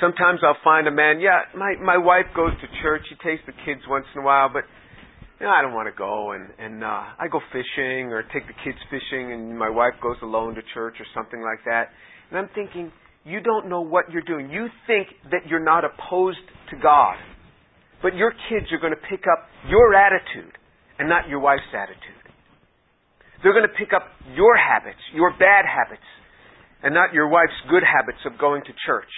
Sometimes 0.00 0.40
I'll 0.46 0.62
find 0.62 0.86
a 0.86 0.92
man, 0.92 1.20
yeah, 1.20 1.42
my, 1.56 1.74
my 1.82 1.98
wife 1.98 2.26
goes 2.34 2.52
to 2.60 2.66
church. 2.82 3.02
She 3.08 3.16
takes 3.16 3.42
the 3.46 3.52
kids 3.66 3.82
once 3.88 4.06
in 4.14 4.22
a 4.22 4.24
while, 4.24 4.48
but 4.52 4.62
you 5.40 5.46
know, 5.46 5.52
I 5.52 5.62
don't 5.62 5.74
want 5.74 5.86
to 5.86 5.96
go. 5.96 6.32
And, 6.32 6.50
and 6.58 6.84
uh, 6.84 7.18
I 7.18 7.26
go 7.30 7.40
fishing 7.50 8.10
or 8.10 8.22
take 8.34 8.46
the 8.46 8.54
kids 8.64 8.78
fishing, 8.90 9.32
and 9.32 9.58
my 9.58 9.70
wife 9.70 9.94
goes 10.02 10.16
alone 10.22 10.54
to 10.54 10.62
church 10.74 10.94
or 10.98 11.06
something 11.14 11.42
like 11.42 11.64
that. 11.64 11.90
And 12.30 12.38
I'm 12.38 12.48
thinking, 12.54 12.92
you 13.24 13.40
don't 13.40 13.68
know 13.68 13.80
what 13.80 14.10
you're 14.10 14.22
doing. 14.22 14.50
You 14.50 14.66
think 14.86 15.08
that 15.30 15.46
you're 15.48 15.64
not 15.64 15.84
opposed 15.84 16.42
to 16.70 16.76
God. 16.80 17.16
But 18.02 18.14
your 18.14 18.30
kids 18.48 18.70
are 18.70 18.78
going 18.78 18.94
to 18.94 19.04
pick 19.10 19.26
up 19.26 19.46
your 19.68 19.94
attitude 19.94 20.54
and 20.98 21.08
not 21.08 21.28
your 21.28 21.40
wife's 21.40 21.70
attitude. 21.74 22.22
They're 23.42 23.54
going 23.54 23.66
to 23.66 23.78
pick 23.78 23.92
up 23.94 24.02
your 24.34 24.56
habits, 24.56 24.98
your 25.14 25.30
bad 25.38 25.66
habits, 25.66 26.06
and 26.82 26.94
not 26.94 27.12
your 27.12 27.28
wife's 27.28 27.58
good 27.70 27.82
habits 27.82 28.18
of 28.26 28.38
going 28.38 28.62
to 28.62 28.72
church. 28.86 29.10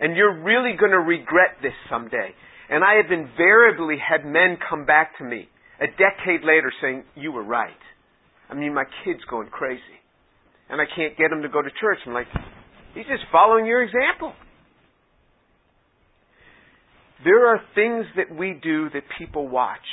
And 0.00 0.16
you're 0.16 0.42
really 0.42 0.76
going 0.78 0.92
to 0.92 0.98
regret 1.00 1.58
this 1.62 1.72
someday. 1.90 2.30
And 2.68 2.84
I 2.84 2.94
have 3.02 3.10
invariably 3.10 3.96
had 3.96 4.24
men 4.26 4.58
come 4.68 4.84
back 4.84 5.16
to 5.18 5.24
me 5.24 5.48
a 5.80 5.86
decade 5.86 6.42
later 6.42 6.72
saying, 6.80 7.04
You 7.14 7.32
were 7.32 7.44
right. 7.44 7.70
I 8.50 8.54
mean, 8.54 8.74
my 8.74 8.84
kid's 9.04 9.24
going 9.28 9.48
crazy. 9.48 9.80
And 10.68 10.80
I 10.80 10.84
can't 10.96 11.16
get 11.16 11.30
him 11.30 11.42
to 11.42 11.48
go 11.48 11.62
to 11.62 11.68
church. 11.80 11.98
I'm 12.06 12.12
like, 12.12 12.26
he's 12.94 13.06
just 13.06 13.24
following 13.30 13.66
your 13.66 13.82
example. 13.82 14.32
There 17.24 17.48
are 17.48 17.60
things 17.74 18.04
that 18.16 18.34
we 18.34 18.58
do 18.62 18.90
that 18.90 19.02
people 19.18 19.48
watch. 19.48 19.86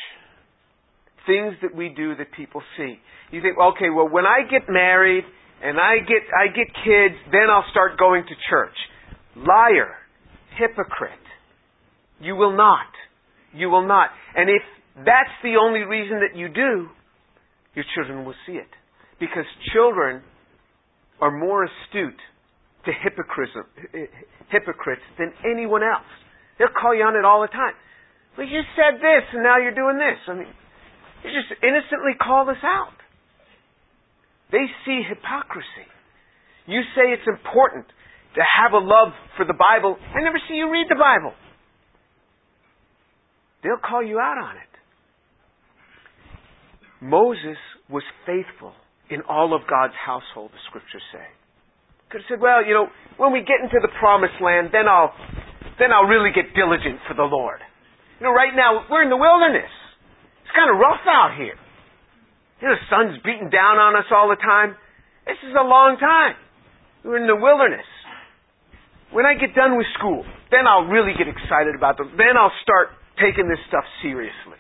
Things 1.26 1.54
that 1.62 1.76
we 1.76 1.90
do 1.96 2.16
that 2.16 2.28
people 2.36 2.62
see. 2.76 2.96
You 3.32 3.42
think, 3.42 3.58
okay, 3.58 3.90
well, 3.90 4.10
when 4.10 4.26
I 4.26 4.50
get 4.50 4.68
married 4.68 5.24
and 5.64 5.80
I 5.80 6.00
get, 6.00 6.22
I 6.36 6.48
get 6.48 6.68
kids, 6.84 7.16
then 7.32 7.50
I'll 7.50 7.66
start 7.72 7.98
going 7.98 8.24
to 8.24 8.36
church. 8.50 8.76
Liar. 9.36 9.96
Hypocrite. 10.58 11.12
You 12.20 12.36
will 12.36 12.56
not. 12.56 12.92
You 13.54 13.70
will 13.70 13.88
not. 13.88 14.10
And 14.36 14.50
if 14.50 14.62
that's 14.98 15.34
the 15.42 15.58
only 15.62 15.82
reason 15.82 16.22
that 16.22 16.38
you 16.38 16.48
do, 16.50 16.90
your 17.76 17.86
children 17.96 18.26
will 18.26 18.36
see 18.46 18.54
it. 18.54 18.70
Because 19.20 19.46
children 19.74 20.22
are 21.22 21.32
more 21.32 21.64
astute 21.64 22.20
to 22.86 22.92
hypocrites 22.92 23.54
than 25.18 25.34
anyone 25.46 25.82
else. 25.82 26.10
They'll 26.60 26.68
call 26.80 26.94
you 26.94 27.04
on 27.04 27.16
it 27.16 27.26
all 27.26 27.42
the 27.42 27.48
time. 27.48 27.74
Well, 28.38 28.48
you 28.48 28.62
said 28.76 29.00
this 29.00 29.24
and 29.34 29.44
now 29.44 29.58
you're 29.58 29.74
doing 29.74 29.98
this. 29.98 30.20
I 30.28 30.34
mean, 30.34 30.54
you 31.24 31.30
just 31.32 31.54
innocently 31.64 32.14
call 32.20 32.46
this 32.46 32.62
out. 32.64 32.98
They 34.52 34.66
see 34.86 35.02
hypocrisy. 35.08 35.88
You 36.68 36.82
say 36.96 37.10
it's 37.10 37.28
important 37.28 37.86
to 38.36 38.42
have 38.42 38.74
a 38.74 38.82
love 38.82 39.14
for 39.38 39.46
the 39.46 39.54
Bible. 39.54 39.98
I 40.16 40.22
never 40.22 40.40
see 40.48 40.56
you 40.56 40.72
read 40.72 40.88
the 40.90 41.00
Bible. 41.00 41.34
They'll 43.64 43.82
call 43.82 44.04
you 44.04 44.20
out 44.20 44.38
on 44.38 44.58
it. 44.58 44.74
Moses 47.00 47.60
was 47.90 48.04
faithful 48.26 48.74
in 49.10 49.22
all 49.28 49.54
of 49.56 49.68
God's 49.68 49.96
household, 50.00 50.52
the 50.52 50.64
scriptures 50.68 51.04
say. 51.12 51.28
Could 52.10 52.24
have 52.24 52.30
said, 52.38 52.42
well, 52.42 52.66
you 52.66 52.74
know, 52.74 52.88
when 53.18 53.32
we 53.32 53.42
get 53.42 53.60
into 53.62 53.80
the 53.82 53.92
promised 54.00 54.40
land, 54.40 54.72
then 54.72 54.88
I'll, 54.88 55.12
then 55.80 55.92
I'll 55.92 56.08
really 56.08 56.32
get 56.32 56.56
diligent 56.56 57.04
for 57.08 57.14
the 57.14 57.28
Lord. 57.28 57.60
You 58.20 58.28
know, 58.28 58.34
right 58.34 58.56
now, 58.56 58.88
we're 58.90 59.04
in 59.04 59.12
the 59.12 59.20
wilderness. 59.20 59.72
It's 60.44 60.56
kind 60.56 60.72
of 60.72 60.80
rough 60.80 61.04
out 61.08 61.36
here. 61.36 61.60
You 62.62 62.72
know, 62.72 62.76
the 62.80 62.88
sun's 62.88 63.20
beating 63.24 63.52
down 63.52 63.76
on 63.76 64.00
us 64.00 64.08
all 64.12 64.32
the 64.32 64.40
time. 64.40 64.76
This 65.28 65.40
is 65.44 65.56
a 65.56 65.66
long 65.66 66.00
time. 66.00 66.40
We're 67.04 67.20
in 67.20 67.28
the 67.28 67.36
wilderness. 67.36 67.88
When 69.14 69.26
I 69.26 69.38
get 69.38 69.54
done 69.56 69.78
with 69.78 69.86
school, 69.98 70.26
then 70.50 70.66
I'll 70.68 70.90
really 70.90 71.14
get 71.18 71.28
excited 71.28 71.76
about 71.78 71.98
them. 71.98 72.12
Then 72.18 72.36
I'll 72.38 72.54
start 72.62 72.90
taking 73.22 73.48
this 73.48 73.62
stuff 73.70 73.86
seriously. 74.02 74.58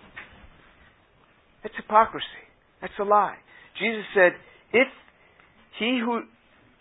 It's 1.63 1.75
hypocrisy. 1.75 2.45
That's 2.81 2.93
a 2.99 3.03
lie. 3.03 3.37
Jesus 3.79 4.05
said, 4.13 4.33
if 4.71 4.87
he 5.79 5.99
who 6.03 6.21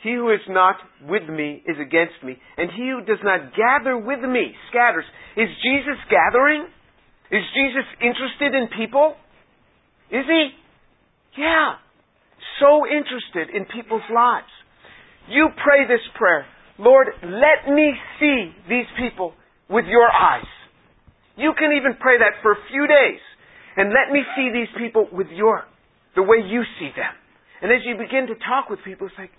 he 0.03 0.15
who 0.19 0.31
is 0.35 0.43
not 0.49 0.75
with 1.07 1.23
me 1.31 1.63
is 1.63 1.79
against 1.79 2.19
me, 2.25 2.37
and 2.59 2.71
he 2.75 2.91
who 2.91 3.07
does 3.07 3.23
not 3.23 3.55
gather 3.55 3.97
with 3.97 4.19
me 4.19 4.51
scatters. 4.69 5.05
Is 5.37 5.49
Jesus 5.63 5.95
gathering? 6.11 6.67
Is 7.31 7.47
Jesus 7.55 7.87
interested 8.03 8.53
in 8.53 8.67
people? 8.77 9.15
Is 10.11 10.27
he? 10.27 10.51
Yeah. 11.39 11.79
So 12.59 12.83
interested 12.85 13.55
in 13.55 13.65
people's 13.71 14.05
lives. 14.13 14.51
You 15.31 15.49
pray 15.63 15.87
this 15.87 16.03
prayer. 16.19 16.47
Lord, 16.83 17.07
let 17.23 17.73
me 17.73 17.95
see 18.19 18.51
these 18.69 18.91
people 18.99 19.35
with 19.71 19.85
your 19.87 20.11
eyes. 20.11 20.51
You 21.37 21.53
can 21.57 21.71
even 21.79 21.95
pray 22.01 22.19
that 22.19 22.43
for 22.43 22.53
a 22.53 22.59
few 22.71 22.89
days. 22.89 23.21
And 23.77 23.91
let 23.91 24.13
me 24.13 24.21
see 24.37 24.51
these 24.53 24.69
people 24.77 25.07
with 25.13 25.29
your, 25.31 25.63
the 26.17 26.23
way 26.23 26.39
you 26.45 26.63
see 26.81 26.91
them. 26.97 27.15
And 27.63 27.71
as 27.71 27.87
you 27.87 27.95
begin 27.97 28.27
to 28.27 28.35
talk 28.35 28.69
with 28.69 28.81
people, 28.85 29.07
it's 29.07 29.17
like, 29.17 29.31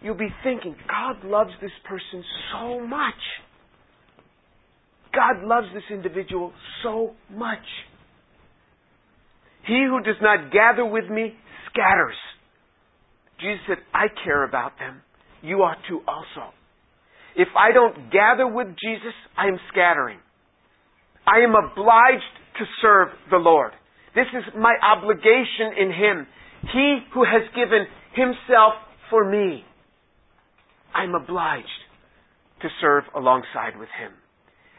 you'll 0.00 0.14
be 0.14 0.32
thinking, 0.44 0.76
God 0.88 1.28
loves 1.28 1.50
this 1.60 1.72
person 1.88 2.22
so 2.52 2.86
much. 2.86 3.20
God 5.12 5.44
loves 5.44 5.66
this 5.74 5.82
individual 5.90 6.52
so 6.84 7.14
much. 7.34 7.66
He 9.66 9.84
who 9.90 10.00
does 10.04 10.22
not 10.22 10.52
gather 10.52 10.86
with 10.86 11.10
me 11.10 11.34
scatters. 11.68 12.14
Jesus 13.40 13.60
said, 13.66 13.78
I 13.92 14.06
care 14.24 14.44
about 14.44 14.78
them. 14.78 15.02
You 15.42 15.56
ought 15.56 15.82
to 15.88 16.00
also. 16.06 16.54
If 17.36 17.48
I 17.56 17.72
don't 17.72 18.10
gather 18.10 18.46
with 18.46 18.68
Jesus, 18.68 19.14
I 19.36 19.46
am 19.48 19.58
scattering. 19.70 20.18
I 21.26 21.40
am 21.40 21.54
obliged 21.54 22.34
to 22.58 22.64
serve 22.82 23.08
the 23.30 23.36
Lord. 23.36 23.72
This 24.14 24.26
is 24.34 24.42
my 24.58 24.74
obligation 24.82 25.72
in 25.78 25.88
Him. 25.88 26.26
He 26.72 26.98
who 27.14 27.24
has 27.24 27.42
given 27.54 27.86
Himself 28.14 28.74
for 29.08 29.28
me. 29.28 29.64
I'm 30.94 31.14
obliged 31.14 31.66
to 32.62 32.68
serve 32.80 33.04
alongside 33.14 33.78
with 33.78 33.88
Him. 33.98 34.12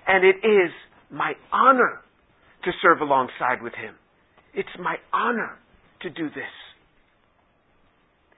And 0.08 0.26
it 0.26 0.46
is 0.46 0.72
my 1.10 1.34
honor 1.52 2.02
to 2.66 2.72
serve 2.82 3.02
alongside 3.02 3.62
with 3.62 3.74
Him. 3.74 3.96
It's 4.54 4.70
my 4.80 4.98
honor 5.14 5.58
to 6.02 6.10
do 6.10 6.30
this. 6.30 6.52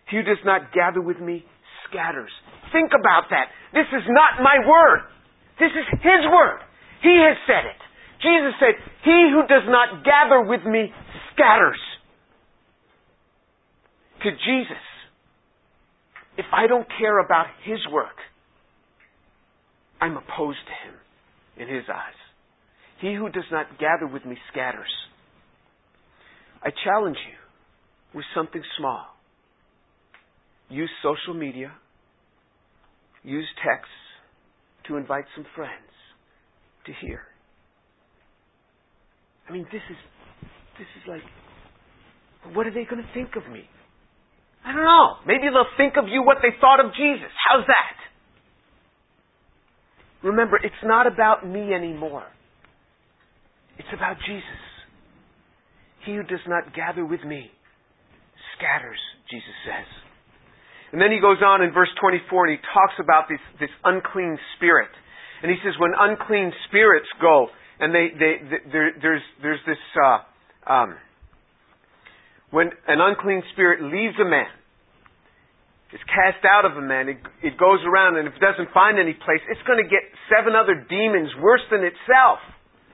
He 0.09 0.17
who 0.17 0.23
does 0.23 0.43
not 0.45 0.71
gather 0.73 1.01
with 1.01 1.19
me 1.19 1.45
scatters. 1.93 2.33
Think 2.73 2.89
about 2.97 3.29
that. 3.29 3.53
This 3.73 3.85
is 3.93 4.01
not 4.09 4.41
my 4.41 4.57
word. 4.65 5.05
This 5.61 5.69
is 5.69 5.85
His 6.01 6.25
word. 6.25 6.59
He 7.05 7.13
has 7.21 7.37
said 7.45 7.69
it. 7.69 7.81
Jesus 8.25 8.57
said, 8.57 8.73
He 9.05 9.29
who 9.29 9.45
does 9.45 9.69
not 9.69 10.03
gather 10.03 10.41
with 10.41 10.65
me 10.65 10.89
scatters. 11.33 11.79
To 14.23 14.31
Jesus, 14.31 14.83
if 16.37 16.45
I 16.51 16.65
don't 16.65 16.87
care 16.97 17.19
about 17.19 17.45
His 17.63 17.79
work, 17.91 18.17
I'm 20.01 20.17
opposed 20.17 20.63
to 20.65 20.89
Him 20.89 20.95
in 21.57 21.73
His 21.73 21.83
eyes. 21.93 22.19
He 23.01 23.13
who 23.13 23.29
does 23.29 23.43
not 23.51 23.77
gather 23.79 24.07
with 24.07 24.25
me 24.25 24.37
scatters. 24.51 24.89
I 26.63 26.69
challenge 26.85 27.17
you 27.29 27.35
with 28.17 28.25
something 28.33 28.63
small. 28.79 29.05
Use 30.69 30.89
social 31.03 31.37
media, 31.37 31.73
use 33.23 33.47
texts 33.63 33.93
to 34.87 34.97
invite 34.97 35.25
some 35.35 35.45
friends 35.55 35.91
to 36.85 36.91
hear. 37.01 37.21
I 39.47 39.53
mean, 39.53 39.65
this 39.71 39.81
is, 39.89 39.97
this 40.77 40.87
is 41.01 41.07
like, 41.07 41.23
what 42.55 42.67
are 42.67 42.73
they 42.73 42.83
going 42.83 43.01
to 43.01 43.13
think 43.13 43.35
of 43.35 43.51
me? 43.51 43.63
I 44.65 44.71
don't 44.73 44.83
know. 44.83 45.15
Maybe 45.27 45.43
they'll 45.51 45.75
think 45.77 45.95
of 45.97 46.07
you 46.07 46.23
what 46.23 46.37
they 46.41 46.55
thought 46.59 46.79
of 46.79 46.93
Jesus. 46.93 47.31
How's 47.49 47.65
that? 47.67 47.97
Remember, 50.23 50.57
it's 50.57 50.83
not 50.83 51.05
about 51.05 51.47
me 51.47 51.73
anymore. 51.73 52.23
It's 53.77 53.89
about 53.93 54.17
Jesus. 54.25 54.63
He 56.05 56.15
who 56.15 56.23
does 56.23 56.43
not 56.47 56.73
gather 56.73 57.05
with 57.05 57.23
me 57.23 57.51
scatters, 58.55 58.99
Jesus 59.29 59.55
says. 59.65 60.02
And 60.93 61.01
then 61.01 61.09
he 61.09 61.17
goes 61.17 61.41
on 61.41 61.65
in 61.65 61.73
verse 61.73 61.89
24 61.97 62.45
and 62.47 62.53
he 62.53 62.61
talks 62.69 62.93
about 63.01 63.25
this, 63.25 63.41
this 63.59 63.73
unclean 63.83 64.37
spirit. 64.55 64.93
And 65.41 65.49
he 65.49 65.57
says, 65.65 65.73
when 65.81 65.91
unclean 65.97 66.53
spirits 66.69 67.09
go, 67.19 67.49
and 67.81 67.89
they, 67.89 68.13
they, 68.13 68.33
they 68.45 68.61
there, 68.71 68.93
there's, 69.01 69.25
there's 69.41 69.63
this, 69.65 69.81
uh, 69.97 70.21
um, 70.69 70.95
when 72.53 72.69
an 72.87 73.01
unclean 73.01 73.41
spirit 73.51 73.81
leaves 73.81 74.13
a 74.21 74.29
man, 74.29 74.53
is 75.91 76.01
cast 76.09 76.45
out 76.45 76.65
of 76.65 76.77
a 76.77 76.85
man, 76.85 77.09
it, 77.09 77.17
it 77.41 77.57
goes 77.57 77.81
around, 77.85 78.17
and 78.17 78.29
if 78.29 78.37
it 78.37 78.41
doesn't 78.41 78.69
find 78.73 78.97
any 79.01 79.13
place, 79.13 79.41
it's 79.49 79.61
going 79.65 79.81
to 79.81 79.89
get 79.89 80.05
seven 80.29 80.53
other 80.53 80.77
demons 80.77 81.33
worse 81.41 81.65
than 81.73 81.81
itself 81.81 82.37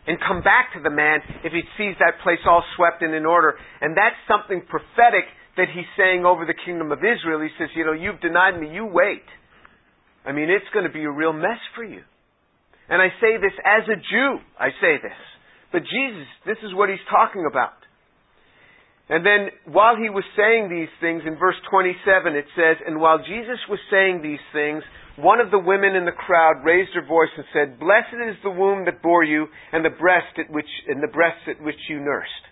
and 0.08 0.16
come 0.24 0.40
back 0.40 0.72
to 0.76 0.80
the 0.80 0.90
man 0.90 1.20
if 1.44 1.52
he 1.52 1.64
sees 1.76 2.00
that 2.00 2.24
place 2.24 2.40
all 2.48 2.64
swept 2.76 3.04
and 3.04 3.14
in 3.14 3.28
order. 3.28 3.60
And 3.84 3.96
that's 3.96 4.20
something 4.28 4.64
prophetic 4.68 5.28
that 5.60 5.68
he's 5.76 5.88
saying 6.00 6.24
over 6.24 6.48
the 6.48 6.56
kingdom 6.56 6.92
of 6.92 7.00
Israel. 7.00 7.44
He 7.44 7.52
says, 7.60 7.70
you 7.76 7.86
know, 7.86 7.94
you've 7.94 8.24
denied 8.24 8.60
me, 8.60 8.72
you 8.72 8.88
wait. 8.88 9.28
I 10.26 10.32
mean, 10.32 10.50
it's 10.50 10.68
going 10.74 10.88
to 10.88 10.92
be 10.92 11.04
a 11.04 11.12
real 11.12 11.34
mess 11.34 11.60
for 11.76 11.84
you. 11.84 12.02
And 12.90 13.02
I 13.02 13.12
say 13.22 13.38
this 13.38 13.54
as 13.62 13.86
a 13.88 14.00
Jew, 14.00 14.40
I 14.58 14.70
say 14.82 14.98
this. 15.04 15.20
But 15.72 15.84
Jesus, 15.86 16.28
this 16.48 16.58
is 16.64 16.74
what 16.74 16.90
he's 16.90 17.04
talking 17.12 17.46
about. 17.46 17.78
And 19.10 19.26
then 19.26 19.50
while 19.74 19.98
he 19.98 20.10
was 20.10 20.24
saying 20.38 20.70
these 20.70 20.90
things, 21.02 21.24
in 21.26 21.38
verse 21.38 21.58
27 21.70 22.34
it 22.36 22.46
says, 22.56 22.78
And 22.86 23.02
while 23.02 23.18
Jesus 23.18 23.58
was 23.70 23.80
saying 23.90 24.22
these 24.22 24.42
things, 24.54 24.84
one 25.18 25.42
of 25.42 25.52
the 25.52 25.60
women 25.60 25.98
in 25.98 26.06
the 26.06 26.16
crowd 26.16 26.64
raised 26.64 26.94
her 26.94 27.06
voice 27.06 27.34
and 27.36 27.46
said, 27.52 27.80
Blessed 27.80 28.16
is 28.30 28.38
the 28.44 28.54
womb 28.54 28.86
that 28.86 29.02
bore 29.02 29.24
you, 29.24 29.48
and 29.74 29.84
the 29.84 29.90
breast 29.90 30.38
at 30.38 30.50
which 30.50 30.70
and 30.88 31.02
the 31.02 31.12
breasts 31.12 31.44
at 31.50 31.62
which 31.62 31.80
you 31.90 32.00
nursed. 32.00 32.46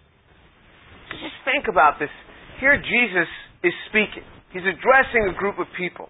Just 1.14 1.40
think 1.46 1.70
about 1.70 2.00
this. 2.00 2.12
Here 2.60 2.78
Jesus 2.78 3.30
is 3.64 3.74
speaking. 3.90 4.26
He's 4.52 4.66
addressing 4.66 5.30
a 5.30 5.38
group 5.38 5.60
of 5.60 5.68
people. 5.78 6.10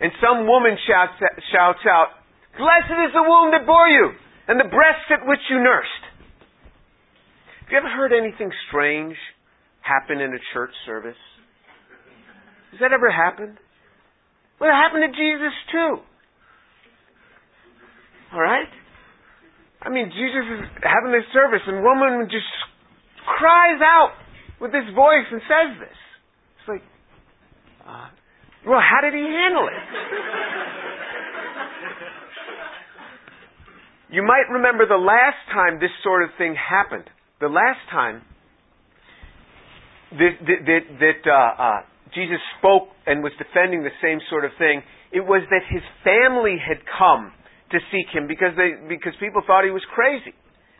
And 0.00 0.12
some 0.20 0.46
woman 0.46 0.76
shouts, 0.88 1.16
shouts 1.52 1.84
out, 1.88 2.20
Blessed 2.56 2.98
is 3.08 3.12
the 3.14 3.22
womb 3.24 3.52
that 3.52 3.64
bore 3.64 3.88
you, 3.88 4.12
and 4.48 4.58
the 4.58 4.68
breast 4.68 5.06
at 5.12 5.26
which 5.26 5.40
you 5.48 5.62
nursed. 5.62 6.04
Have 7.64 7.70
you 7.70 7.78
ever 7.78 7.88
heard 7.88 8.12
anything 8.12 8.50
strange 8.68 9.14
happen 9.80 10.20
in 10.20 10.34
a 10.34 10.42
church 10.52 10.74
service? 10.84 11.20
Has 12.72 12.80
that 12.80 12.92
ever 12.92 13.10
happened? 13.10 13.56
Well, 14.58 14.68
it 14.68 14.76
happened 14.76 15.04
to 15.06 15.12
Jesus 15.14 15.54
too. 15.70 15.92
All 18.34 18.42
right? 18.42 18.68
I 19.80 19.88
mean, 19.88 20.12
Jesus 20.12 20.44
is 20.44 20.62
having 20.84 21.12
this 21.12 21.24
service, 21.32 21.64
and 21.66 21.82
woman 21.82 22.28
just 22.28 22.50
cries 23.24 23.80
out 23.80 24.12
with 24.60 24.72
this 24.72 24.84
voice 24.94 25.26
and 25.32 25.40
says 25.48 25.80
this. 25.80 25.98
It's 26.60 26.68
like, 26.68 26.84
uh, 27.86 28.08
well, 28.66 28.80
how 28.80 29.00
did 29.00 29.14
he 29.14 29.24
handle 29.24 29.66
it? 29.66 29.80
you 34.12 34.22
might 34.22 34.52
remember 34.52 34.86
the 34.86 35.00
last 35.00 35.40
time 35.52 35.80
this 35.80 35.90
sort 36.04 36.22
of 36.22 36.30
thing 36.36 36.54
happened. 36.54 37.08
The 37.40 37.48
last 37.48 37.80
time 37.90 38.22
that, 40.12 40.34
that, 40.44 40.82
that 41.00 41.22
uh, 41.24 41.62
uh, 41.62 41.80
Jesus 42.14 42.42
spoke 42.58 42.88
and 43.06 43.22
was 43.22 43.32
defending 43.38 43.82
the 43.82 43.94
same 44.02 44.20
sort 44.28 44.44
of 44.44 44.50
thing, 44.58 44.82
it 45.12 45.24
was 45.24 45.42
that 45.50 45.62
his 45.70 45.82
family 46.04 46.56
had 46.60 46.84
come 46.98 47.32
to 47.70 47.78
seek 47.90 48.10
him 48.12 48.26
because 48.26 48.52
they 48.58 48.74
because 48.90 49.14
people 49.22 49.42
thought 49.46 49.64
he 49.64 49.70
was 49.70 49.86
crazy. 49.94 50.34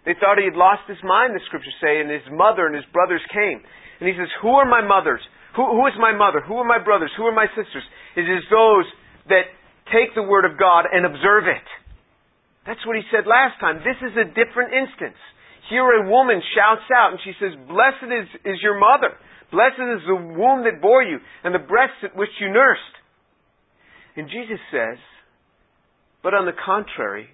They 0.05 0.17
thought 0.17 0.41
he 0.41 0.49
had 0.49 0.57
lost 0.57 0.89
his 0.89 1.01
mind, 1.05 1.37
the 1.37 1.45
scriptures 1.45 1.77
say, 1.81 2.01
and 2.01 2.09
his 2.09 2.25
mother 2.33 2.65
and 2.65 2.75
his 2.75 2.89
brothers 2.93 3.21
came. 3.33 3.61
And 4.01 4.09
he 4.09 4.17
says, 4.17 4.33
Who 4.41 4.57
are 4.57 4.65
my 4.65 4.81
mothers? 4.81 5.21
Who, 5.57 5.67
who 5.67 5.85
is 5.87 5.97
my 6.01 6.17
mother? 6.17 6.41
Who 6.41 6.57
are 6.57 6.67
my 6.67 6.81
brothers? 6.81 7.13
Who 7.17 7.29
are 7.29 7.37
my 7.37 7.49
sisters? 7.53 7.85
It 8.17 8.25
is 8.25 8.45
those 8.49 8.89
that 9.29 9.53
take 9.93 10.17
the 10.17 10.25
word 10.25 10.49
of 10.49 10.57
God 10.57 10.89
and 10.89 11.05
observe 11.05 11.51
it. 11.51 11.69
That's 12.65 12.81
what 12.89 12.97
he 12.97 13.05
said 13.13 13.29
last 13.29 13.61
time. 13.61 13.85
This 13.85 13.99
is 14.01 14.17
a 14.17 14.31
different 14.33 14.73
instance. 14.73 15.19
Here 15.69 15.85
a 15.85 16.09
woman 16.09 16.41
shouts 16.57 16.89
out 16.91 17.13
and 17.13 17.21
she 17.21 17.37
says, 17.37 17.53
Blessed 17.69 18.09
is, 18.09 18.29
is 18.57 18.59
your 18.65 18.81
mother. 18.81 19.13
Blessed 19.53 20.01
is 20.01 20.03
the 20.07 20.17
womb 20.17 20.65
that 20.65 20.81
bore 20.81 21.03
you 21.03 21.19
and 21.45 21.55
the 21.55 21.63
breasts 21.63 22.01
at 22.07 22.17
which 22.17 22.31
you 22.41 22.49
nursed. 22.49 22.95
And 24.17 24.31
Jesus 24.31 24.59
says, 24.71 24.99
but 26.23 26.35
on 26.35 26.47
the 26.47 26.53
contrary, 26.53 27.29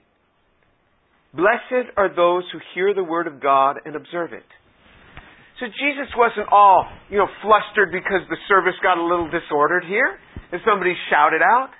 blessed 1.37 1.93
are 1.97 2.09
those 2.14 2.45
who 2.52 2.59
hear 2.75 2.95
the 2.95 3.05
word 3.05 3.26
of 3.26 3.40
God 3.40 3.76
and 3.85 3.95
observe 3.95 4.33
it. 4.33 4.47
So 5.61 5.66
Jesus 5.66 6.12
wasn't 6.16 6.49
all, 6.52 6.85
you 7.09 7.16
know, 7.16 7.28
flustered 7.40 7.93
because 7.93 8.25
the 8.28 8.37
service 8.49 8.76
got 8.83 8.99
a 8.99 9.05
little 9.05 9.31
disordered 9.31 9.85
here 9.85 10.19
and 10.52 10.61
somebody 10.66 10.93
shouted 11.09 11.40
out. 11.40 11.71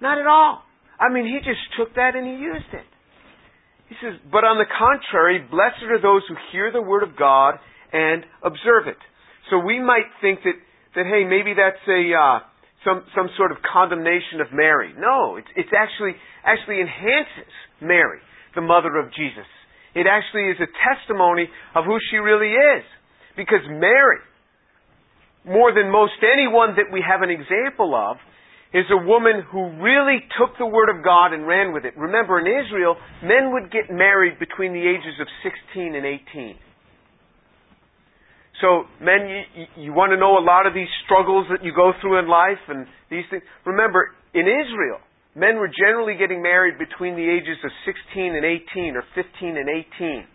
Not 0.00 0.18
at 0.18 0.26
all. 0.26 0.62
I 1.00 1.12
mean, 1.12 1.24
he 1.24 1.38
just 1.38 1.60
took 1.78 1.94
that 1.96 2.14
and 2.14 2.26
he 2.26 2.36
used 2.36 2.72
it. 2.72 2.86
He 3.88 3.96
says, 4.00 4.20
but 4.30 4.44
on 4.44 4.58
the 4.58 4.68
contrary, 4.68 5.40
blessed 5.40 5.84
are 5.88 6.00
those 6.00 6.22
who 6.28 6.34
hear 6.52 6.72
the 6.72 6.82
word 6.82 7.02
of 7.02 7.16
God 7.16 7.56
and 7.92 8.24
observe 8.42 8.88
it. 8.88 9.00
So 9.50 9.58
we 9.60 9.80
might 9.80 10.08
think 10.20 10.40
that, 10.44 10.56
that 10.96 11.04
hey, 11.06 11.24
maybe 11.24 11.52
that's 11.56 11.84
a, 11.88 12.02
uh, 12.12 12.38
some, 12.84 13.04
some 13.16 13.28
sort 13.36 13.52
of 13.52 13.58
condemnation 13.64 14.40
of 14.40 14.52
Mary. 14.52 14.92
No, 14.96 15.36
it's, 15.36 15.48
it's 15.56 15.72
actually, 15.72 16.16
actually 16.44 16.80
enhances 16.80 17.52
Mary, 17.80 18.20
the 18.54 18.62
mother 18.62 18.96
of 18.96 19.12
Jesus. 19.14 19.46
It 19.94 20.06
actually 20.10 20.50
is 20.50 20.58
a 20.58 20.70
testimony 20.82 21.48
of 21.74 21.84
who 21.84 21.98
she 22.10 22.16
really 22.16 22.50
is. 22.50 22.84
Because 23.36 23.62
Mary, 23.68 24.22
more 25.44 25.72
than 25.74 25.90
most 25.90 26.18
anyone 26.22 26.74
that 26.76 26.90
we 26.92 27.02
have 27.02 27.22
an 27.22 27.30
example 27.30 27.94
of, 27.94 28.16
is 28.74 28.86
a 28.90 29.06
woman 29.06 29.46
who 29.52 29.70
really 29.78 30.18
took 30.34 30.58
the 30.58 30.66
Word 30.66 30.90
of 30.90 31.04
God 31.04 31.32
and 31.32 31.46
ran 31.46 31.72
with 31.72 31.84
it. 31.84 31.96
Remember, 31.96 32.40
in 32.42 32.46
Israel, 32.46 32.96
men 33.22 33.54
would 33.54 33.70
get 33.70 33.86
married 33.88 34.38
between 34.40 34.72
the 34.72 34.82
ages 34.82 35.14
of 35.22 35.28
16 35.46 35.94
and 35.94 36.04
18. 36.04 36.58
So, 38.60 38.84
men, 39.00 39.46
you, 39.54 39.66
you 39.76 39.92
want 39.92 40.10
to 40.10 40.18
know 40.18 40.38
a 40.38 40.42
lot 40.42 40.66
of 40.66 40.74
these 40.74 40.90
struggles 41.04 41.46
that 41.50 41.64
you 41.64 41.72
go 41.74 41.92
through 42.00 42.18
in 42.18 42.26
life 42.26 42.58
and 42.66 42.86
these 43.10 43.22
things. 43.30 43.42
Remember, 43.64 44.10
in 44.34 44.42
Israel, 44.42 44.98
men 45.34 45.58
were 45.58 45.70
generally 45.70 46.14
getting 46.14 46.42
married 46.42 46.78
between 46.78 47.14
the 47.14 47.26
ages 47.26 47.58
of 47.62 47.70
16 47.84 48.34
and 48.34 48.44
18 48.46 48.96
or 48.96 49.04
15 49.14 49.56
and 49.58 49.68
18. 49.68 50.26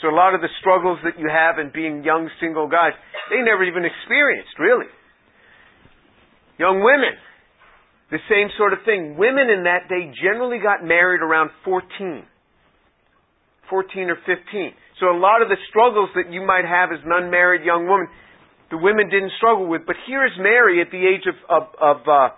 So 0.00 0.08
a 0.08 0.14
lot 0.14 0.34
of 0.34 0.40
the 0.40 0.52
struggles 0.60 0.98
that 1.02 1.18
you 1.18 1.26
have 1.26 1.58
in 1.58 1.72
being 1.74 2.04
young 2.04 2.30
single 2.40 2.68
guys, 2.68 2.94
they 3.30 3.42
never 3.42 3.64
even 3.64 3.82
experienced, 3.82 4.54
really. 4.58 4.86
Young 6.58 6.82
women, 6.82 7.18
the 8.10 8.22
same 8.30 8.48
sort 8.56 8.72
of 8.72 8.80
thing. 8.84 9.16
Women 9.18 9.50
in 9.50 9.64
that 9.64 9.88
day 9.88 10.10
generally 10.22 10.58
got 10.62 10.86
married 10.86 11.20
around 11.20 11.50
14. 11.64 12.22
14 13.70 14.10
or 14.10 14.18
15. 14.24 14.72
So 15.00 15.10
a 15.10 15.18
lot 15.18 15.42
of 15.42 15.48
the 15.48 15.58
struggles 15.68 16.10
that 16.14 16.32
you 16.32 16.42
might 16.44 16.64
have 16.64 16.90
as 16.90 16.98
an 17.04 17.12
unmarried 17.12 17.64
young 17.64 17.86
woman, 17.86 18.08
the 18.70 18.78
women 18.78 19.10
didn't 19.10 19.32
struggle 19.36 19.66
with. 19.66 19.82
But 19.86 19.96
here 20.06 20.24
is 20.24 20.32
Mary 20.38 20.80
at 20.80 20.90
the 20.90 20.98
age 20.98 21.26
of, 21.26 21.36
of, 21.48 21.62
of 21.78 21.96
uh, 22.08 22.28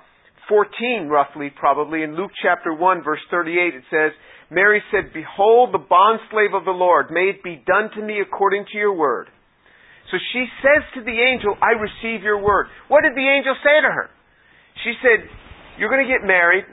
14, 0.50 1.06
roughly, 1.06 1.48
probably. 1.54 2.02
In 2.02 2.16
Luke 2.18 2.34
chapter 2.42 2.74
1, 2.74 3.04
verse 3.06 3.22
38, 3.30 3.74
it 3.78 3.84
says, 3.88 4.10
Mary 4.50 4.82
said, 4.90 5.14
Behold 5.14 5.72
the 5.72 5.78
bondslave 5.78 6.58
of 6.58 6.66
the 6.66 6.74
Lord, 6.74 7.14
may 7.14 7.30
it 7.30 7.42
be 7.42 7.62
done 7.62 7.88
to 7.94 8.02
me 8.02 8.18
according 8.18 8.66
to 8.72 8.76
your 8.76 8.92
word. 8.92 9.30
So 10.10 10.18
she 10.34 10.44
says 10.58 10.82
to 10.98 11.06
the 11.06 11.14
angel, 11.14 11.54
I 11.62 11.78
receive 11.78 12.26
your 12.26 12.42
word. 12.42 12.66
What 12.90 13.06
did 13.06 13.14
the 13.14 13.22
angel 13.22 13.54
say 13.62 13.78
to 13.78 13.86
her? 13.86 14.10
She 14.82 14.92
said, 14.98 15.22
You're 15.78 15.88
going 15.88 16.02
to 16.02 16.10
get 16.10 16.26
married. 16.26 16.66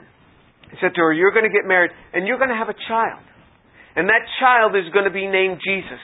He 0.74 0.76
said 0.82 0.98
to 0.98 1.00
her, 1.06 1.14
You're 1.14 1.30
going 1.30 1.46
to 1.46 1.54
get 1.54 1.62
married, 1.62 1.94
and 2.12 2.26
you're 2.26 2.42
going 2.42 2.50
to 2.50 2.58
have 2.58 2.68
a 2.68 2.78
child. 2.90 3.22
And 3.94 4.10
that 4.10 4.26
child 4.42 4.74
is 4.74 4.90
going 4.92 5.06
to 5.06 5.14
be 5.14 5.30
named 5.30 5.62
Jesus. 5.62 6.02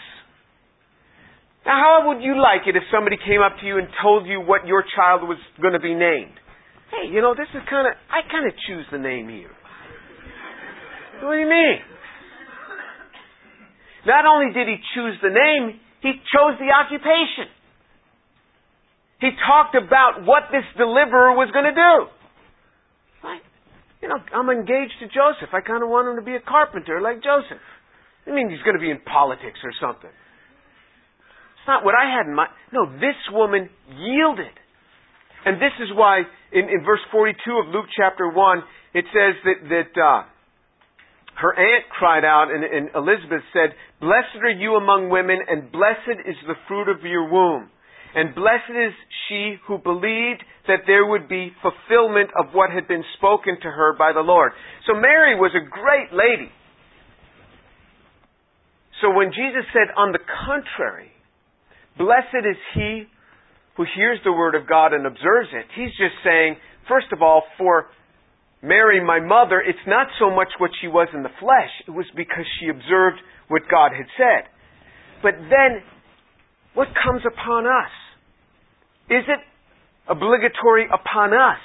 Now, 1.67 1.75
how 1.75 2.09
would 2.09 2.23
you 2.23 2.39
like 2.39 2.71
it 2.71 2.77
if 2.77 2.87
somebody 2.95 3.17
came 3.19 3.43
up 3.43 3.59
to 3.59 3.67
you 3.67 3.79
and 3.79 3.89
told 4.03 4.27
you 4.27 4.39
what 4.41 4.67
your 4.67 4.85
child 4.95 5.27
was 5.27 5.39
going 5.61 5.75
to 5.75 5.83
be 5.83 5.95
named? 5.95 6.39
Hey, 6.95 7.11
you 7.11 7.21
know, 7.21 7.35
this 7.35 7.51
is 7.51 7.63
kind 7.67 7.91
of, 7.91 7.95
I 8.07 8.23
kind 8.31 8.47
of 8.47 8.55
choose 8.69 8.87
the 8.93 9.03
name 9.03 9.29
here. 9.29 9.51
What 11.23 11.35
do 11.35 11.41
you 11.41 11.51
mean? 11.51 11.79
Not 14.07 14.27
only 14.27 14.53
did 14.55 14.69
he 14.69 14.77
choose 14.95 15.19
the 15.23 15.33
name, 15.33 15.81
he 16.03 16.13
chose 16.31 16.55
the 16.61 16.71
occupation. 16.71 17.51
He 19.21 19.31
talked 19.43 19.75
about 19.75 20.23
what 20.23 20.53
this 20.53 20.65
deliverer 20.77 21.33
was 21.33 21.51
going 21.51 21.65
to 21.65 21.75
do. 21.75 21.95
Right? 23.25 23.41
You 24.03 24.09
know, 24.13 24.21
I'm 24.37 24.51
engaged 24.53 25.01
to 25.01 25.09
Joseph. 25.09 25.51
I 25.57 25.65
kind 25.65 25.83
of 25.83 25.89
want 25.89 26.13
him 26.13 26.17
to 26.21 26.27
be 26.27 26.37
a 26.37 26.45
carpenter 26.45 27.01
like 27.01 27.25
Joseph. 27.25 27.65
I 28.27 28.31
mean 28.31 28.51
he's 28.51 28.61
going 28.63 28.77
to 28.77 28.85
be 28.85 28.91
in 28.91 29.01
politics 29.01 29.59
or 29.65 29.73
something. 29.81 30.13
It's 30.13 31.69
not 31.69 31.85
what 31.85 31.95
I 31.97 32.05
had 32.05 32.29
in 32.29 32.35
mind. 32.37 32.53
No, 32.73 32.85
this 33.01 33.17
woman 33.33 33.71
yielded. 33.89 34.53
And 35.45 35.57
this 35.61 35.73
is 35.81 35.89
why 35.95 36.23
in, 36.53 36.65
in 36.69 36.85
verse 36.85 37.05
42 37.13 37.37
of 37.63 37.75
Luke 37.75 37.87
chapter 37.97 38.31
1, 38.31 38.63
it 38.95 39.05
says 39.13 39.35
that, 39.45 39.59
that 39.69 39.93
uh, 40.01 40.23
her 41.37 41.53
aunt 41.53 41.85
cried 41.91 42.25
out, 42.25 42.49
and, 42.53 42.65
and 42.65 42.89
Elizabeth 42.95 43.43
said, 43.53 43.75
Blessed 44.01 44.41
are 44.43 44.57
you 44.57 44.77
among 44.77 45.11
women, 45.11 45.39
and 45.49 45.71
blessed 45.71 46.23
is 46.27 46.37
the 46.47 46.55
fruit 46.69 46.89
of 46.89 47.03
your 47.03 47.29
womb. 47.29 47.69
And 48.15 48.35
blessed 48.35 48.71
is 48.71 48.95
she 49.29 49.57
who 49.67 49.79
believed 49.79 50.45
that 50.69 50.87
there 50.87 51.05
would 51.05 51.29
be 51.29 51.51
fulfillment 51.61 52.31
of 52.39 52.55
what 52.55 52.71
had 52.71 52.87
been 52.87 53.03
spoken 53.19 53.59
to 53.61 53.69
her 53.69 53.95
by 53.99 54.13
the 54.13 54.21
Lord. 54.21 54.53
So 54.87 54.95
Mary 54.95 55.35
was 55.35 55.51
a 55.53 55.65
great 55.67 56.15
lady. 56.15 56.51
So 59.03 59.11
when 59.11 59.31
Jesus 59.35 59.67
said, 59.75 59.91
on 59.99 60.13
the 60.13 60.23
contrary, 60.47 61.11
blessed 61.99 62.47
is 62.47 62.57
he 62.75 63.05
who 63.77 63.85
hears 63.97 64.19
the 64.25 64.33
word 64.33 64.55
of 64.55 64.69
God 64.69 64.93
and 64.93 65.07
observes 65.07 65.51
it, 65.53 65.67
he's 65.75 65.91
just 65.99 66.15
saying, 66.25 66.57
first 66.89 67.09
of 67.13 67.23
all, 67.23 67.43
for 67.59 67.87
Mary, 68.63 69.05
my 69.05 69.21
mother, 69.21 69.61
it's 69.61 69.87
not 69.87 70.07
so 70.19 70.31
much 70.31 70.49
what 70.59 70.71
she 70.81 70.89
was 70.89 71.09
in 71.13 71.23
the 71.23 71.35
flesh, 71.41 71.71
it 71.87 71.91
was 71.91 72.07
because 72.17 72.47
she 72.61 72.69
observed 72.69 73.19
what 73.49 73.63
God 73.71 73.93
had 73.93 74.07
said. 74.17 74.49
But 75.23 75.35
then, 75.51 75.85
what 76.75 76.89
comes 77.05 77.23
upon 77.27 77.67
us? 77.67 77.93
Is 79.11 79.25
it 79.29 79.41
obligatory 80.09 80.87
upon 80.87 81.33
us? 81.35 81.61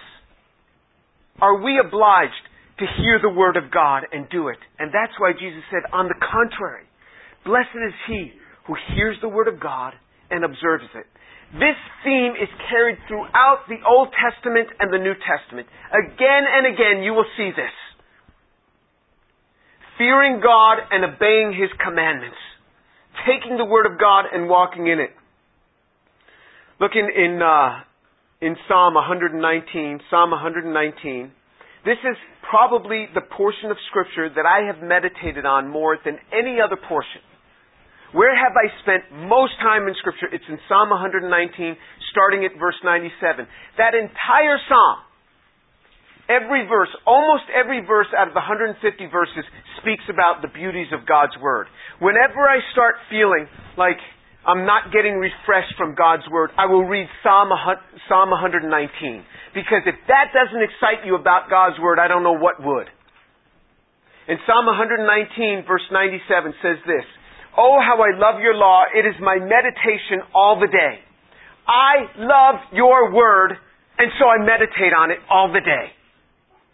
Are 1.42 1.62
we 1.64 1.80
obliged 1.80 2.44
to 2.80 2.86
hear 3.00 3.20
the 3.22 3.30
word 3.30 3.56
of 3.56 3.72
God 3.72 4.04
and 4.12 4.28
do 4.30 4.50
it? 4.50 4.60
And 4.78 4.92
that's 4.92 5.16
why 5.20 5.32
Jesus 5.34 5.64
said, 5.72 5.88
on 5.94 6.08
the 6.08 6.20
contrary. 6.20 6.84
Blessed 7.46 7.80
is 7.88 7.94
he 8.08 8.32
who 8.68 8.76
hears 8.96 9.16
the 9.22 9.30
word 9.30 9.48
of 9.48 9.60
God 9.60 9.94
and 10.30 10.44
observes 10.44 10.84
it. 10.96 11.06
This 11.54 11.78
theme 12.06 12.34
is 12.38 12.50
carried 12.70 12.98
throughout 13.08 13.66
the 13.68 13.82
Old 13.88 14.10
Testament 14.14 14.70
and 14.80 14.94
the 14.94 15.02
New 15.02 15.18
Testament. 15.18 15.68
Again 15.90 16.46
and 16.46 16.68
again, 16.70 17.04
you 17.04 17.14
will 17.14 17.26
see 17.38 17.50
this. 17.50 17.74
Fearing 19.98 20.42
God 20.42 20.78
and 20.92 21.04
obeying 21.04 21.58
His 21.58 21.70
commandments. 21.84 22.38
Taking 23.26 23.58
the 23.58 23.66
Word 23.66 23.88
of 23.88 24.00
God 24.00 24.26
and 24.32 24.48
walking 24.48 24.88
in 24.88 25.00
it. 25.00 25.10
Look 26.80 26.92
in, 26.94 27.10
in, 27.10 27.42
uh, 27.42 27.82
in 28.42 28.56
Psalm 28.68 28.94
119, 28.94 30.00
Psalm 30.10 30.32
119. 30.32 31.32
This 31.84 31.98
is 32.06 32.16
probably 32.48 33.08
the 33.14 33.22
portion 33.22 33.72
of 33.72 33.78
Scripture 33.90 34.30
that 34.30 34.46
I 34.46 34.68
have 34.72 34.84
meditated 34.84 35.46
on 35.46 35.68
more 35.68 35.98
than 36.06 36.20
any 36.32 36.62
other 36.62 36.78
portion. 36.78 37.22
Where 38.12 38.34
have 38.34 38.58
I 38.58 38.74
spent 38.82 39.30
most 39.30 39.54
time 39.62 39.86
in 39.86 39.94
Scripture? 40.02 40.26
It's 40.34 40.46
in 40.50 40.58
Psalm 40.66 40.90
119, 40.90 41.30
starting 42.10 42.42
at 42.42 42.58
verse 42.58 42.78
97. 42.82 43.46
That 43.78 43.94
entire 43.94 44.58
Psalm, 44.66 44.98
every 46.26 46.66
verse, 46.66 46.90
almost 47.06 47.46
every 47.54 47.86
verse 47.86 48.10
out 48.18 48.26
of 48.26 48.34
the 48.34 48.42
150 48.42 48.82
verses 49.14 49.46
speaks 49.82 50.02
about 50.10 50.42
the 50.42 50.50
beauties 50.50 50.90
of 50.90 51.06
God's 51.06 51.38
Word. 51.38 51.70
Whenever 52.02 52.50
I 52.50 52.66
start 52.74 52.98
feeling 53.14 53.46
like 53.78 54.02
I'm 54.42 54.66
not 54.66 54.90
getting 54.90 55.22
refreshed 55.22 55.78
from 55.78 55.94
God's 55.94 56.26
Word, 56.34 56.50
I 56.58 56.66
will 56.66 56.90
read 56.90 57.06
Psalm, 57.22 57.54
Psalm 58.10 58.34
119. 58.34 58.74
Because 59.54 59.86
if 59.86 59.98
that 60.10 60.34
doesn't 60.34 60.66
excite 60.66 61.06
you 61.06 61.14
about 61.14 61.54
God's 61.54 61.78
Word, 61.78 62.02
I 62.02 62.10
don't 62.10 62.26
know 62.26 62.38
what 62.38 62.58
would. 62.58 62.90
In 64.26 64.38
Psalm 64.50 64.66
119, 64.66 65.66
verse 65.70 65.86
97 65.94 66.54
says 66.62 66.82
this, 66.90 67.06
Oh, 67.60 67.76
how 67.84 68.00
I 68.00 68.16
love 68.16 68.40
your 68.40 68.56
law. 68.56 68.88
It 68.88 69.04
is 69.04 69.20
my 69.20 69.36
meditation 69.36 70.24
all 70.34 70.56
the 70.64 70.72
day. 70.72 71.04
I 71.68 72.08
love 72.16 72.56
your 72.72 73.12
word, 73.12 73.52
and 74.00 74.08
so 74.16 74.32
I 74.32 74.40
meditate 74.40 74.96
on 74.96 75.12
it 75.12 75.20
all 75.30 75.52
the 75.52 75.60
day. 75.60 75.92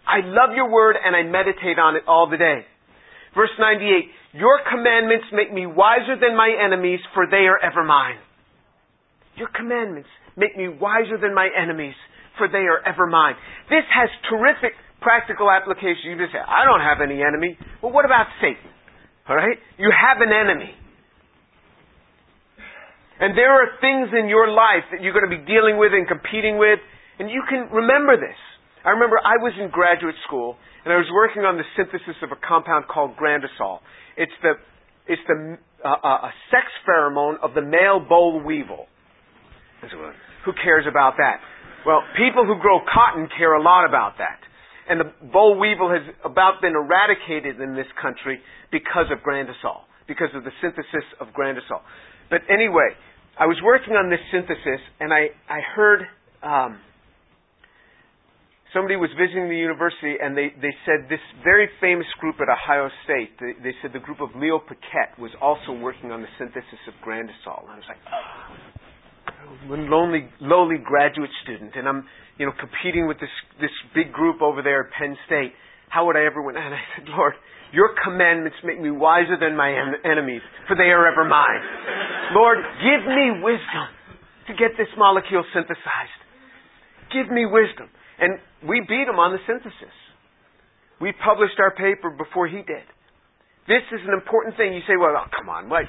I 0.05 0.21
love 0.21 0.53
your 0.53 0.69
word, 0.69 0.93
and 1.01 1.15
I 1.17 1.23
meditate 1.25 1.81
on 1.81 1.97
it 1.97 2.03
all 2.07 2.29
the 2.29 2.37
day. 2.37 2.61
Verse 3.33 3.49
98, 3.57 4.37
Your 4.37 4.61
commandments 4.69 5.25
make 5.33 5.51
me 5.51 5.65
wiser 5.65 6.21
than 6.21 6.37
my 6.37 6.53
enemies, 6.53 7.01
for 7.17 7.25
they 7.25 7.49
are 7.49 7.57
ever 7.65 7.83
mine. 7.83 8.21
Your 9.41 9.49
commandments 9.49 10.07
make 10.37 10.55
me 10.55 10.69
wiser 10.69 11.17
than 11.17 11.33
my 11.33 11.49
enemies, 11.49 11.97
for 12.37 12.47
they 12.47 12.69
are 12.69 12.85
ever 12.85 13.07
mine. 13.07 13.33
This 13.73 13.89
has 13.89 14.07
terrific 14.29 14.77
practical 15.01 15.49
application. 15.49 16.13
You 16.13 16.17
just 16.21 16.31
say, 16.31 16.45
I 16.45 16.61
don't 16.61 16.85
have 16.85 17.01
any 17.01 17.25
enemy. 17.25 17.57
Well, 17.81 17.91
what 17.91 18.05
about 18.05 18.29
Satan? 18.39 18.74
Alright? 19.29 19.57
You 19.77 19.91
have 19.91 20.21
an 20.21 20.31
enemy. 20.33 20.71
And 23.19 23.37
there 23.37 23.51
are 23.51 23.79
things 23.79 24.11
in 24.11 24.27
your 24.27 24.51
life 24.51 24.83
that 24.91 25.01
you're 25.01 25.13
going 25.13 25.29
to 25.29 25.31
be 25.31 25.45
dealing 25.47 25.79
with 25.79 25.93
and 25.93 26.07
competing 26.07 26.57
with, 26.59 26.79
and 27.17 27.29
you 27.29 27.43
can 27.47 27.71
remember 27.71 28.17
this. 28.17 28.35
I 28.83 28.91
remember 28.91 29.17
I 29.17 29.41
was 29.41 29.53
in 29.57 29.71
graduate 29.71 30.15
school, 30.27 30.57
and 30.83 30.93
I 30.93 30.97
was 30.97 31.07
working 31.13 31.41
on 31.41 31.57
the 31.57 31.63
synthesis 31.75 32.19
of 32.21 32.29
a 32.31 32.39
compound 32.43 32.85
called 32.91 33.15
grandisol. 33.15 33.79
It's 34.17 34.35
the, 34.43 34.59
it's 35.07 35.21
the 35.27 35.57
uh, 35.85 35.89
uh, 36.01 36.29
a 36.29 36.31
sex 36.49 36.65
pheromone 36.87 37.37
of 37.41 37.53
the 37.53 37.61
male 37.61 38.01
boll 38.01 38.41
weevil. 38.43 38.87
Who 40.45 40.53
cares 40.61 40.85
about 40.89 41.13
that? 41.17 41.41
Well, 41.85 42.01
people 42.17 42.45
who 42.45 42.57
grow 42.59 42.81
cotton 42.81 43.29
care 43.37 43.53
a 43.53 43.61
lot 43.61 43.85
about 43.85 44.17
that. 44.17 44.41
And 44.87 44.99
the 44.99 45.11
boll 45.33 45.59
weevil 45.59 45.89
has 45.89 46.03
about 46.23 46.61
been 46.61 46.73
eradicated 46.73 47.59
in 47.59 47.75
this 47.75 47.89
country 48.01 48.39
because 48.71 49.09
of 49.11 49.19
grandisol, 49.25 49.85
because 50.07 50.29
of 50.35 50.43
the 50.43 50.51
synthesis 50.61 51.05
of 51.19 51.29
grandisol. 51.29 51.81
But 52.29 52.41
anyway, 52.49 52.93
I 53.39 53.45
was 53.47 53.57
working 53.63 53.93
on 53.95 54.09
this 54.09 54.21
synthesis, 54.31 54.81
and 54.99 55.11
I, 55.11 55.33
I 55.49 55.59
heard 55.75 56.01
um, 56.43 56.79
somebody 58.73 58.95
was 58.95 59.09
visiting 59.17 59.49
the 59.49 59.57
university, 59.57 60.19
and 60.21 60.37
they, 60.37 60.51
they 60.61 60.75
said 60.85 61.07
this 61.09 61.23
very 61.43 61.69
famous 61.79 62.07
group 62.19 62.35
at 62.43 62.51
Ohio 62.51 62.89
State, 63.05 63.31
they, 63.39 63.55
they 63.63 63.75
said 63.81 63.91
the 63.93 64.03
group 64.03 64.19
of 64.19 64.29
Leo 64.35 64.59
Paquette 64.59 65.17
was 65.17 65.31
also 65.41 65.71
working 65.71 66.11
on 66.11 66.21
the 66.21 66.27
synthesis 66.37 66.83
of 66.87 66.93
grandisol. 66.99 67.63
And 67.65 67.71
I 67.71 67.77
was 67.79 67.87
like, 67.87 68.03
oh, 68.05 68.64
A 69.45 69.77
lonely, 69.89 70.29
lowly 70.41 70.77
graduate 70.77 71.29
student, 71.43 71.73
and 71.75 71.87
I'm 71.87 72.05
you 72.37 72.45
know, 72.45 72.53
competing 72.59 73.07
with 73.07 73.19
this, 73.19 73.31
this 73.61 73.71
big 73.93 74.11
group 74.11 74.41
over 74.41 74.61
there 74.61 74.85
at 74.85 74.91
Penn 74.97 75.15
State. 75.25 75.53
How 75.89 76.05
would 76.07 76.17
I 76.17 76.25
ever 76.25 76.41
win? 76.41 76.57
And 76.57 76.73
I 76.73 76.83
said, 76.95 77.07
Lord, 77.07 77.33
your 77.71 77.95
commandments 78.03 78.57
make 78.63 78.79
me 78.79 78.91
wiser 78.91 79.37
than 79.39 79.55
my 79.55 79.71
en- 79.71 80.03
enemies, 80.03 80.41
for 80.67 80.75
they 80.75 80.91
are 80.91 81.07
ever 81.07 81.23
mine. 81.23 81.63
Lord, 82.35 82.59
give 82.83 83.07
me 83.07 83.39
wisdom 83.43 83.87
to 84.47 84.53
get 84.53 84.75
this 84.77 84.91
molecule 84.97 85.43
synthesized. 85.53 86.21
Give 87.13 87.31
me 87.31 87.45
wisdom. 87.45 87.87
And 88.19 88.39
we 88.67 88.81
beat 88.81 89.07
him 89.07 89.19
on 89.19 89.31
the 89.31 89.39
synthesis. 89.47 89.95
We 90.99 91.11
published 91.23 91.59
our 91.59 91.71
paper 91.75 92.09
before 92.09 92.47
he 92.47 92.63
did. 92.63 92.85
This 93.67 93.83
is 93.91 94.01
an 94.07 94.13
important 94.13 94.57
thing. 94.57 94.73
You 94.73 94.81
say, 94.87 94.95
well, 94.99 95.15
oh, 95.17 95.27
come 95.35 95.49
on, 95.49 95.69
what? 95.69 95.83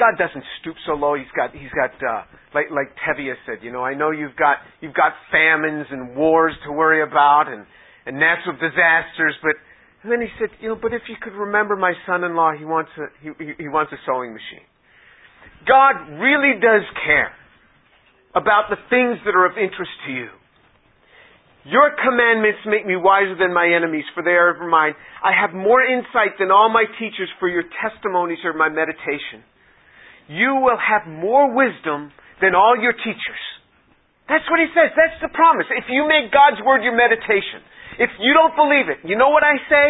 God 0.00 0.16
doesn't 0.16 0.44
stoop 0.60 0.76
so 0.88 0.96
low. 0.96 1.12
He's 1.12 1.28
got, 1.36 1.52
he's 1.52 1.70
got, 1.76 1.92
uh, 2.00 2.24
like, 2.56 2.72
like 2.72 2.96
Tevye 3.04 3.36
said, 3.44 3.60
you 3.60 3.68
know, 3.70 3.84
I 3.84 3.92
know 3.92 4.10
you've 4.10 4.34
got, 4.34 4.64
you've 4.80 4.96
got 4.96 5.12
famines 5.30 5.86
and 5.92 6.16
wars 6.16 6.56
to 6.64 6.72
worry 6.72 7.04
about 7.04 7.52
and, 7.52 7.68
and 8.08 8.16
natural 8.16 8.56
disasters, 8.56 9.36
but, 9.44 9.60
and 10.02 10.08
then 10.08 10.24
he 10.24 10.32
said, 10.40 10.48
you 10.64 10.72
know, 10.72 10.78
but 10.80 10.96
if 10.96 11.04
you 11.12 11.20
could 11.20 11.36
remember 11.36 11.76
my 11.76 11.92
son-in-law, 12.08 12.56
he 12.56 12.64
wants 12.64 12.90
a, 12.96 13.12
he, 13.20 13.28
he 13.60 13.68
wants 13.68 13.92
a 13.92 14.00
sewing 14.08 14.32
machine. 14.32 14.64
God 15.68 16.16
really 16.16 16.56
does 16.56 16.88
care 17.04 17.36
about 18.32 18.72
the 18.72 18.80
things 18.88 19.20
that 19.28 19.36
are 19.36 19.44
of 19.44 19.60
interest 19.60 19.92
to 20.08 20.12
you. 20.16 20.32
Your 21.68 21.92
commandments 21.92 22.64
make 22.64 22.88
me 22.88 22.96
wiser 22.96 23.36
than 23.36 23.52
my 23.52 23.68
enemies, 23.68 24.08
for 24.16 24.24
they 24.24 24.32
are 24.32 24.56
ever 24.56 24.64
mine. 24.64 24.96
I 25.20 25.36
have 25.36 25.52
more 25.52 25.84
insight 25.84 26.40
than 26.40 26.48
all 26.48 26.72
my 26.72 26.88
teachers, 26.96 27.28
for 27.36 27.52
your 27.52 27.68
testimonies 27.84 28.40
are 28.48 28.56
my 28.56 28.70
meditation 28.72 29.44
you 30.30 30.62
will 30.62 30.78
have 30.78 31.10
more 31.10 31.50
wisdom 31.50 32.14
than 32.38 32.54
all 32.54 32.78
your 32.78 32.94
teachers. 32.94 33.42
That's 34.30 34.46
what 34.46 34.62
he 34.62 34.70
says. 34.70 34.94
That's 34.94 35.18
the 35.18 35.34
promise. 35.34 35.66
If 35.74 35.90
you 35.90 36.06
make 36.06 36.30
God's 36.30 36.62
word 36.62 36.86
your 36.86 36.94
meditation, 36.94 37.66
if 37.98 38.14
you 38.22 38.30
don't 38.30 38.54
believe 38.54 38.86
it, 38.86 39.02
you 39.02 39.18
know 39.18 39.34
what 39.34 39.42
I 39.42 39.58
say? 39.66 39.86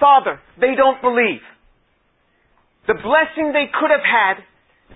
Father, 0.00 0.40
they 0.56 0.72
don't 0.72 1.04
believe. 1.04 1.44
The 2.88 2.96
blessing 2.96 3.52
they 3.52 3.68
could 3.68 3.92
have 3.92 4.00
had, 4.00 4.40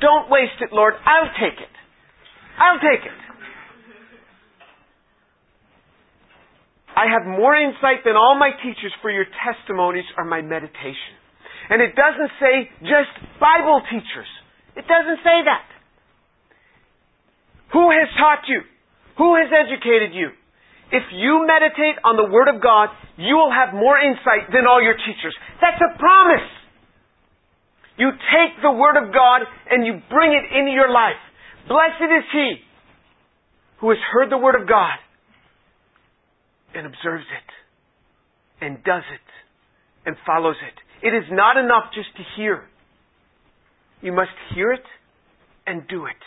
don't 0.01 0.33
waste 0.33 0.57
it, 0.65 0.73
Lord. 0.73 0.97
I'll 1.05 1.29
take 1.37 1.61
it. 1.61 1.75
I'll 2.57 2.81
take 2.81 3.05
it. 3.05 3.21
I 6.97 7.05
have 7.13 7.27
more 7.27 7.53
insight 7.53 8.01
than 8.07 8.17
all 8.17 8.39
my 8.39 8.51
teachers, 8.65 8.95
for 9.03 9.11
your 9.11 9.27
testimonies 9.45 10.09
are 10.17 10.25
my 10.25 10.41
meditation. 10.41 11.21
And 11.69 11.83
it 11.83 11.93
doesn't 11.93 12.33
say 12.41 12.71
just 12.81 13.13
Bible 13.37 13.83
teachers. 13.93 14.31
It 14.77 14.87
doesn't 14.87 15.21
say 15.23 15.39
that. 15.47 15.67
Who 17.73 17.91
has 17.91 18.09
taught 18.19 18.47
you? 18.47 18.63
Who 19.19 19.35
has 19.35 19.51
educated 19.51 20.15
you? 20.15 20.31
If 20.93 21.03
you 21.11 21.47
meditate 21.47 21.99
on 22.05 22.17
the 22.17 22.31
Word 22.31 22.47
of 22.47 22.63
God, 22.63 22.91
you 23.17 23.35
will 23.35 23.51
have 23.51 23.75
more 23.75 23.99
insight 23.99 24.51
than 24.53 24.67
all 24.67 24.83
your 24.83 24.95
teachers. 24.95 25.35
That's 25.61 25.81
a 25.81 25.99
promise. 25.99 26.51
You 27.99 28.11
take 28.11 28.63
the 28.63 28.71
Word 28.71 28.99
of 28.99 29.15
God 29.15 29.43
and 29.71 29.87
you 29.87 30.03
bring 30.11 30.33
it 30.35 30.47
into 30.55 30.73
your 30.73 30.91
life. 30.91 31.19
Blessed 31.67 32.11
is 32.11 32.25
he 32.33 32.55
who 33.81 33.91
has 33.91 33.99
heard 34.13 34.31
the 34.31 34.39
Word 34.39 34.61
of 34.61 34.69
God 34.69 34.99
and 36.75 36.87
observes 36.87 37.27
it 37.27 37.51
and 38.65 38.83
does 38.85 39.03
it 39.11 39.29
and 40.07 40.17
follows 40.27 40.57
it. 40.63 41.07
It 41.07 41.15
is 41.15 41.25
not 41.31 41.57
enough 41.57 41.95
just 41.95 42.15
to 42.17 42.23
hear. 42.37 42.69
You 44.05 44.13
must 44.13 44.37
hear 44.55 44.71
it 44.71 44.85
and 45.67 45.89
do 45.89 46.05
it. 46.05 46.23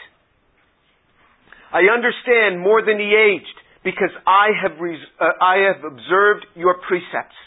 I 1.70 1.94
understand 1.94 2.58
more 2.58 2.82
than 2.82 2.98
the 2.98 3.14
aged 3.14 3.58
because 3.86 4.10
I 4.26 4.50
have, 4.66 4.82
res- 4.82 5.14
uh, 5.22 5.38
I 5.38 5.70
have 5.70 5.86
observed 5.86 6.50
your 6.56 6.82
precepts. 6.90 7.38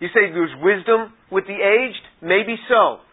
You 0.00 0.08
say 0.16 0.32
there's 0.32 0.56
wisdom 0.64 1.12
with 1.30 1.44
the 1.44 1.60
aged? 1.60 2.04
Maybe 2.24 2.56
so. 2.72 3.04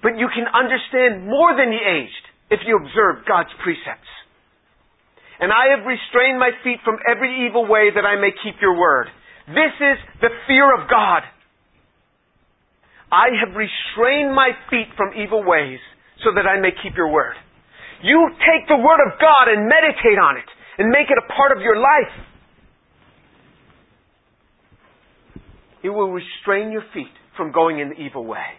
But 0.00 0.16
you 0.16 0.32
can 0.32 0.48
understand 0.48 1.28
more 1.28 1.52
than 1.52 1.68
the 1.68 1.84
aged 1.84 2.24
if 2.48 2.60
you 2.64 2.80
observe 2.80 3.28
God's 3.28 3.52
precepts. 3.60 4.08
And 5.40 5.52
I 5.52 5.76
have 5.76 5.84
restrained 5.84 6.40
my 6.40 6.56
feet 6.64 6.80
from 6.88 6.96
every 7.04 7.44
evil 7.44 7.68
way 7.68 7.92
that 7.92 8.06
I 8.08 8.16
may 8.16 8.32
keep 8.32 8.56
your 8.64 8.80
word. 8.80 9.12
This 9.48 9.76
is 9.76 9.98
the 10.24 10.32
fear 10.48 10.72
of 10.72 10.88
God. 10.88 11.20
I 13.12 13.28
have 13.44 13.56
restrained 13.56 14.34
my 14.34 14.50
feet 14.70 14.88
from 14.96 15.14
evil 15.14 15.42
ways 15.44 15.78
so 16.22 16.30
that 16.34 16.46
I 16.46 16.60
may 16.60 16.70
keep 16.82 16.96
your 16.96 17.10
word. 17.10 17.34
You 18.02 18.30
take 18.40 18.68
the 18.68 18.76
word 18.76 19.00
of 19.06 19.18
God 19.20 19.48
and 19.48 19.68
meditate 19.68 20.18
on 20.20 20.36
it 20.36 20.48
and 20.78 20.90
make 20.90 21.08
it 21.08 21.18
a 21.18 21.26
part 21.32 21.56
of 21.56 21.62
your 21.62 21.76
life. 21.76 22.14
It 25.82 25.90
will 25.90 26.10
restrain 26.10 26.72
your 26.72 26.84
feet 26.92 27.12
from 27.36 27.52
going 27.52 27.78
in 27.78 27.90
the 27.90 27.96
evil 27.96 28.24
way. 28.24 28.58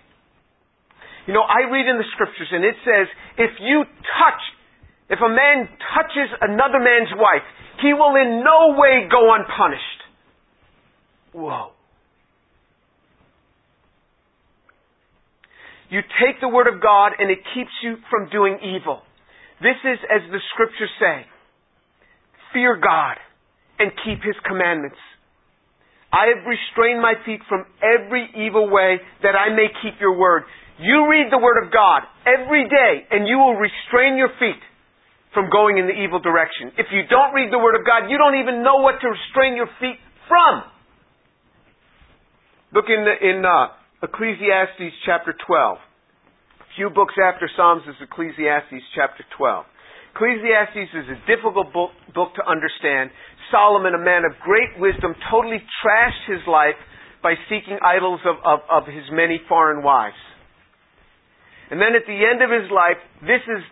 You 1.28 1.34
know, 1.34 1.42
I 1.42 1.70
read 1.72 1.88
in 1.90 1.98
the 1.98 2.06
scriptures 2.14 2.48
and 2.52 2.64
it 2.64 2.76
says, 2.86 3.08
if 3.38 3.52
you 3.60 3.84
touch, 3.84 4.42
if 5.10 5.20
a 5.20 5.30
man 5.30 5.68
touches 5.94 6.30
another 6.42 6.80
man's 6.80 7.10
wife, 7.18 7.46
he 7.82 7.94
will 7.94 8.16
in 8.16 8.44
no 8.44 8.78
way 8.78 9.10
go 9.10 9.34
unpunished. 9.34 10.00
Whoa. 11.34 11.75
You 15.90 16.02
take 16.22 16.42
the 16.42 16.50
Word 16.50 16.68
of 16.68 16.82
God 16.82 17.14
and 17.20 17.30
it 17.30 17.40
keeps 17.54 17.72
you 17.84 17.98
from 18.10 18.30
doing 18.30 18.58
evil. 18.64 19.02
This 19.62 19.78
is, 19.86 20.00
as 20.10 20.22
the 20.32 20.42
Scriptures 20.54 20.92
say, 21.00 21.26
fear 22.54 22.76
God 22.76 23.18
and 23.80 23.92
keep 24.04 24.24
His 24.24 24.36
commandments. 24.48 24.98
I 26.12 26.32
have 26.32 26.48
restrained 26.48 27.02
my 27.02 27.14
feet 27.26 27.42
from 27.50 27.68
every 27.84 28.32
evil 28.40 28.72
way 28.72 29.04
that 29.22 29.36
I 29.36 29.52
may 29.52 29.68
keep 29.84 30.00
your 30.00 30.16
word. 30.16 30.44
You 30.80 31.08
read 31.12 31.28
the 31.32 31.40
Word 31.40 31.60
of 31.64 31.72
God 31.72 32.08
every 32.24 32.68
day 32.68 33.08
and 33.12 33.28
you 33.28 33.38
will 33.38 33.56
restrain 33.56 34.18
your 34.18 34.32
feet 34.40 34.60
from 35.36 35.52
going 35.52 35.78
in 35.78 35.88
the 35.88 35.96
evil 35.96 36.20
direction. 36.20 36.72
If 36.80 36.88
you 36.92 37.04
don't 37.12 37.36
read 37.36 37.52
the 37.52 37.60
Word 37.60 37.76
of 37.76 37.86
God, 37.86 38.08
you 38.08 38.18
don't 38.18 38.40
even 38.40 38.64
know 38.64 38.80
what 38.80 39.04
to 39.04 39.08
restrain 39.12 39.56
your 39.60 39.68
feet 39.80 40.00
from. 40.32 40.64
Look 42.72 42.88
in, 42.88 43.04
the, 43.04 43.16
in 43.20 43.44
uh, 43.44 43.76
Ecclesiastes 44.06 44.94
chapter 45.02 45.34
12. 45.34 45.78
A 45.82 46.70
few 46.78 46.94
books 46.94 47.18
after 47.18 47.50
Psalms 47.58 47.82
is 47.90 47.98
Ecclesiastes 48.06 48.86
chapter 48.94 49.26
12. 49.34 49.66
Ecclesiastes 50.14 50.94
is 50.94 51.08
a 51.10 51.18
difficult 51.26 51.74
book, 51.74 51.90
book 52.14 52.30
to 52.38 52.46
understand. 52.46 53.10
Solomon, 53.50 53.98
a 53.98 54.04
man 54.04 54.22
of 54.22 54.38
great 54.46 54.78
wisdom, 54.78 55.18
totally 55.34 55.58
trashed 55.82 56.22
his 56.30 56.46
life 56.46 56.78
by 57.26 57.34
seeking 57.50 57.82
idols 57.82 58.22
of, 58.30 58.38
of, 58.46 58.60
of 58.70 58.84
his 58.86 59.10
many 59.10 59.42
foreign 59.50 59.82
wives. 59.82 60.22
And 61.74 61.82
then 61.82 61.98
at 61.98 62.06
the 62.06 62.22
end 62.30 62.46
of 62.46 62.54
his 62.54 62.70
life, 62.70 63.02
this 63.26 63.42
is 63.42 63.66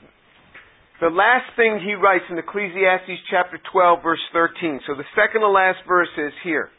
the 0.97 1.13
last 1.13 1.53
thing 1.53 1.77
he 1.77 1.93
writes 1.93 2.25
in 2.33 2.41
Ecclesiastes 2.41 3.21
chapter 3.29 3.61
12 3.69 4.01
verse 4.01 4.25
13. 4.33 4.81
So 4.89 4.97
the 4.97 5.05
second 5.13 5.45
to 5.45 5.51
last 5.53 5.85
verse 5.85 6.09
is 6.17 6.33
here. 6.41 6.73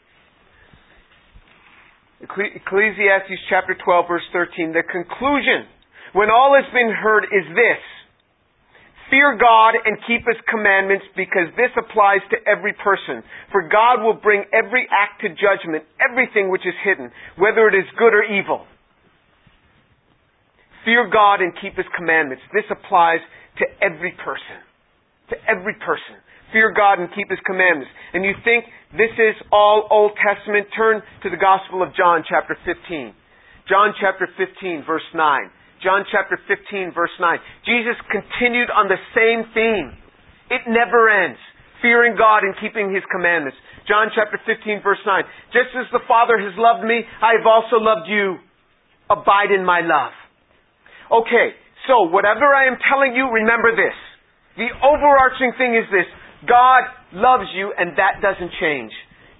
Ecclesiastes 2.21 3.41
chapter 3.49 3.75
12 3.75 4.07
verse 4.07 4.27
13. 4.31 4.71
The 4.71 4.83
conclusion, 4.87 5.67
when 6.13 6.29
all 6.31 6.55
has 6.55 6.67
been 6.71 6.91
heard, 6.91 7.25
is 7.25 7.45
this. 7.51 7.83
Fear 9.09 9.37
God 9.37 9.75
and 9.85 9.99
keep 10.07 10.25
His 10.25 10.39
commandments 10.49 11.05
because 11.15 11.51
this 11.55 11.69
applies 11.77 12.25
to 12.31 12.37
every 12.47 12.73
person. 12.73 13.21
For 13.51 13.67
God 13.67 14.01
will 14.01 14.17
bring 14.17 14.45
every 14.49 14.87
act 14.89 15.21
to 15.21 15.29
judgment, 15.29 15.83
everything 16.01 16.49
which 16.49 16.65
is 16.65 16.73
hidden, 16.83 17.11
whether 17.37 17.67
it 17.67 17.75
is 17.75 17.85
good 17.99 18.15
or 18.15 18.23
evil. 18.23 18.65
Fear 20.85 21.09
God 21.13 21.41
and 21.41 21.53
keep 21.61 21.75
His 21.77 21.85
commandments. 21.95 22.43
This 22.53 22.65
applies 22.71 23.21
to 23.59 23.65
every 23.83 24.13
person. 24.23 24.63
To 25.29 25.35
every 25.49 25.73
person 25.81 26.24
fear 26.55 26.71
God 26.71 27.03
and 27.03 27.11
keep 27.11 27.27
His 27.27 27.43
commandments. 27.43 27.91
And 28.15 28.23
you 28.23 28.31
think 28.47 28.63
this 28.95 29.11
is 29.19 29.35
all 29.51 29.91
Old 29.91 30.15
Testament, 30.15 30.71
turn 30.71 31.03
to 31.03 31.27
the 31.27 31.35
Gospel 31.35 31.83
of 31.83 31.91
John 31.91 32.23
chapter 32.23 32.55
15. 32.63 33.11
John 33.67 33.91
chapter 33.99 34.31
15 34.39 34.87
verse 34.87 35.03
9. 35.11 35.19
John 35.83 36.07
chapter 36.07 36.39
15 36.47 36.95
verse 36.95 37.11
9. 37.19 37.67
Jesus 37.67 37.99
continued 38.07 38.71
on 38.71 38.87
the 38.87 38.95
same 39.11 39.43
theme. 39.51 39.99
It 40.47 40.63
never 40.71 41.11
ends. 41.11 41.37
Fearing 41.83 42.15
God 42.15 42.47
and 42.47 42.55
keeping 42.63 42.95
His 42.95 43.03
commandments. 43.11 43.59
John 43.83 44.07
chapter 44.15 44.39
15 44.47 44.79
verse 44.79 45.03
9. 45.03 45.27
Just 45.51 45.75
as 45.75 45.91
the 45.91 46.07
Father 46.07 46.39
has 46.39 46.55
loved 46.55 46.87
me, 46.87 47.03
I 47.03 47.35
have 47.35 47.43
also 47.43 47.83
loved 47.83 48.07
you. 48.07 48.39
Abide 49.11 49.51
in 49.51 49.67
my 49.67 49.83
love. 49.83 50.15
Okay, 51.11 51.53
so 51.85 52.07
whatever 52.09 52.49
I 52.55 52.65
am 52.65 52.79
telling 52.89 53.13
you, 53.13 53.29
remember 53.29 53.75
this. 53.75 53.93
The 54.57 54.71
overarching 54.81 55.51
thing 55.59 55.75
is 55.75 55.85
this. 55.91 56.07
God 56.43 56.83
loves 57.13 57.47
you 57.55 57.71
and 57.77 57.97
that 57.97 58.19
doesn't 58.21 58.51
change. 58.59 58.91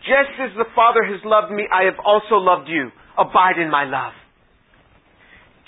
Just 0.08 0.38
as 0.40 0.56
the 0.56 0.70
Father 0.76 1.04
has 1.04 1.20
loved 1.26 1.52
me, 1.52 1.68
I 1.68 1.86
have 1.86 2.00
also 2.00 2.36
loved 2.36 2.70
you. 2.70 2.90
Abide 3.18 3.58
in 3.60 3.72
my 3.72 3.84
love. 3.84 4.14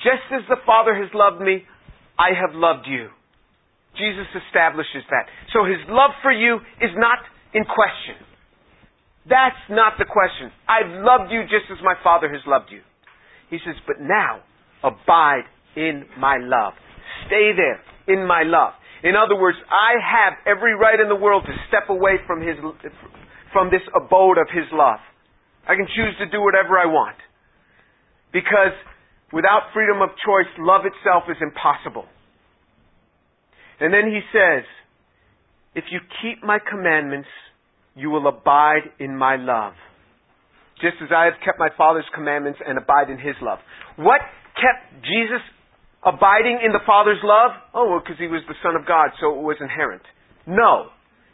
Just 0.04 0.30
as 0.32 0.46
the 0.48 0.62
Father 0.66 0.94
has 0.94 1.10
loved 1.14 1.42
me, 1.42 1.66
I 2.20 2.38
have 2.38 2.56
loved 2.56 2.86
you. 2.88 3.10
Jesus 3.98 4.30
establishes 4.46 5.04
that. 5.10 5.26
So 5.54 5.66
his 5.66 5.82
love 5.90 6.12
for 6.22 6.32
you 6.32 6.62
is 6.82 6.94
not 6.96 7.20
in 7.54 7.66
question. 7.66 8.22
That's 9.28 9.58
not 9.70 9.98
the 9.98 10.06
question. 10.06 10.54
I've 10.70 11.04
loved 11.04 11.34
you 11.34 11.44
just 11.44 11.68
as 11.72 11.78
my 11.84 11.96
Father 12.04 12.30
has 12.32 12.42
loved 12.46 12.70
you. 12.72 12.82
He 13.50 13.58
says, 13.66 13.76
but 13.86 13.98
now 14.00 14.46
abide 14.84 15.50
in 15.76 16.06
my 16.20 16.38
love. 16.40 16.74
Stay 17.26 17.52
there 17.58 17.82
in 18.08 18.26
my 18.26 18.44
love. 18.44 18.74
In 19.04 19.14
other 19.16 19.40
words, 19.40 19.58
I 19.70 20.00
have 20.02 20.34
every 20.48 20.74
right 20.74 21.00
in 21.00 21.10
the 21.10 21.16
world 21.16 21.46
to 21.46 21.54
step 21.68 21.90
away 21.90 22.18
from 22.26 22.42
his, 22.42 22.58
from 23.54 23.70
this 23.70 23.84
abode 23.94 24.38
of 24.38 24.48
his 24.50 24.66
love. 24.74 25.00
I 25.68 25.76
can 25.76 25.86
choose 25.86 26.18
to 26.20 26.26
do 26.26 26.42
whatever 26.42 26.78
I 26.80 26.88
want. 26.88 27.18
Because 28.34 28.74
without 29.32 29.74
freedom 29.74 30.02
of 30.02 30.10
choice, 30.26 30.50
love 30.60 30.82
itself 30.86 31.24
is 31.30 31.38
impossible. 31.42 32.06
And 33.80 33.94
then 33.94 34.10
he 34.10 34.22
says, 34.34 34.64
if 35.76 35.86
you 35.92 36.00
keep 36.22 36.44
my 36.44 36.58
commandments, 36.58 37.30
you 37.96 38.10
will 38.10 38.28
abide 38.28 38.90
in 39.00 39.16
my 39.16 39.36
love. 39.36 39.74
Just 40.82 40.98
as 41.02 41.10
I 41.16 41.26
have 41.26 41.38
kept 41.46 41.60
my 41.60 41.70
Father's 41.78 42.06
commandments 42.14 42.60
and 42.66 42.78
abide 42.78 43.10
in 43.10 43.18
his 43.18 43.36
love. 43.42 43.60
What 43.98 44.22
kept 44.56 45.04
Jesus 45.04 45.42
Abiding 46.08 46.64
in 46.64 46.72
the 46.72 46.80
Father's 46.88 47.20
love? 47.20 47.52
Oh, 47.76 47.92
well, 47.92 48.00
because 48.00 48.16
he 48.16 48.32
was 48.32 48.40
the 48.48 48.56
Son 48.64 48.80
of 48.80 48.88
God, 48.88 49.12
so 49.20 49.36
it 49.36 49.44
was 49.44 49.60
inherent. 49.60 50.08
No. 50.48 50.88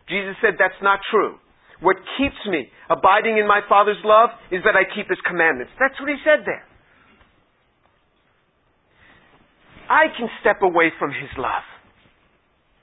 Jesus 0.10 0.34
said 0.42 0.58
that's 0.58 0.82
not 0.82 0.98
true. 1.14 1.38
What 1.80 1.98
keeps 2.18 2.42
me 2.50 2.74
abiding 2.90 3.38
in 3.38 3.46
my 3.46 3.62
Father's 3.70 4.02
love 4.04 4.34
is 4.50 4.66
that 4.66 4.74
I 4.74 4.82
keep 4.90 5.06
His 5.14 5.22
commandments. 5.30 5.72
That's 5.78 5.94
what 6.02 6.10
He 6.10 6.18
said 6.26 6.42
there. 6.50 6.66
I 9.86 10.10
can 10.18 10.26
step 10.42 10.66
away 10.66 10.90
from 10.98 11.12
His 11.12 11.30
love. 11.38 11.68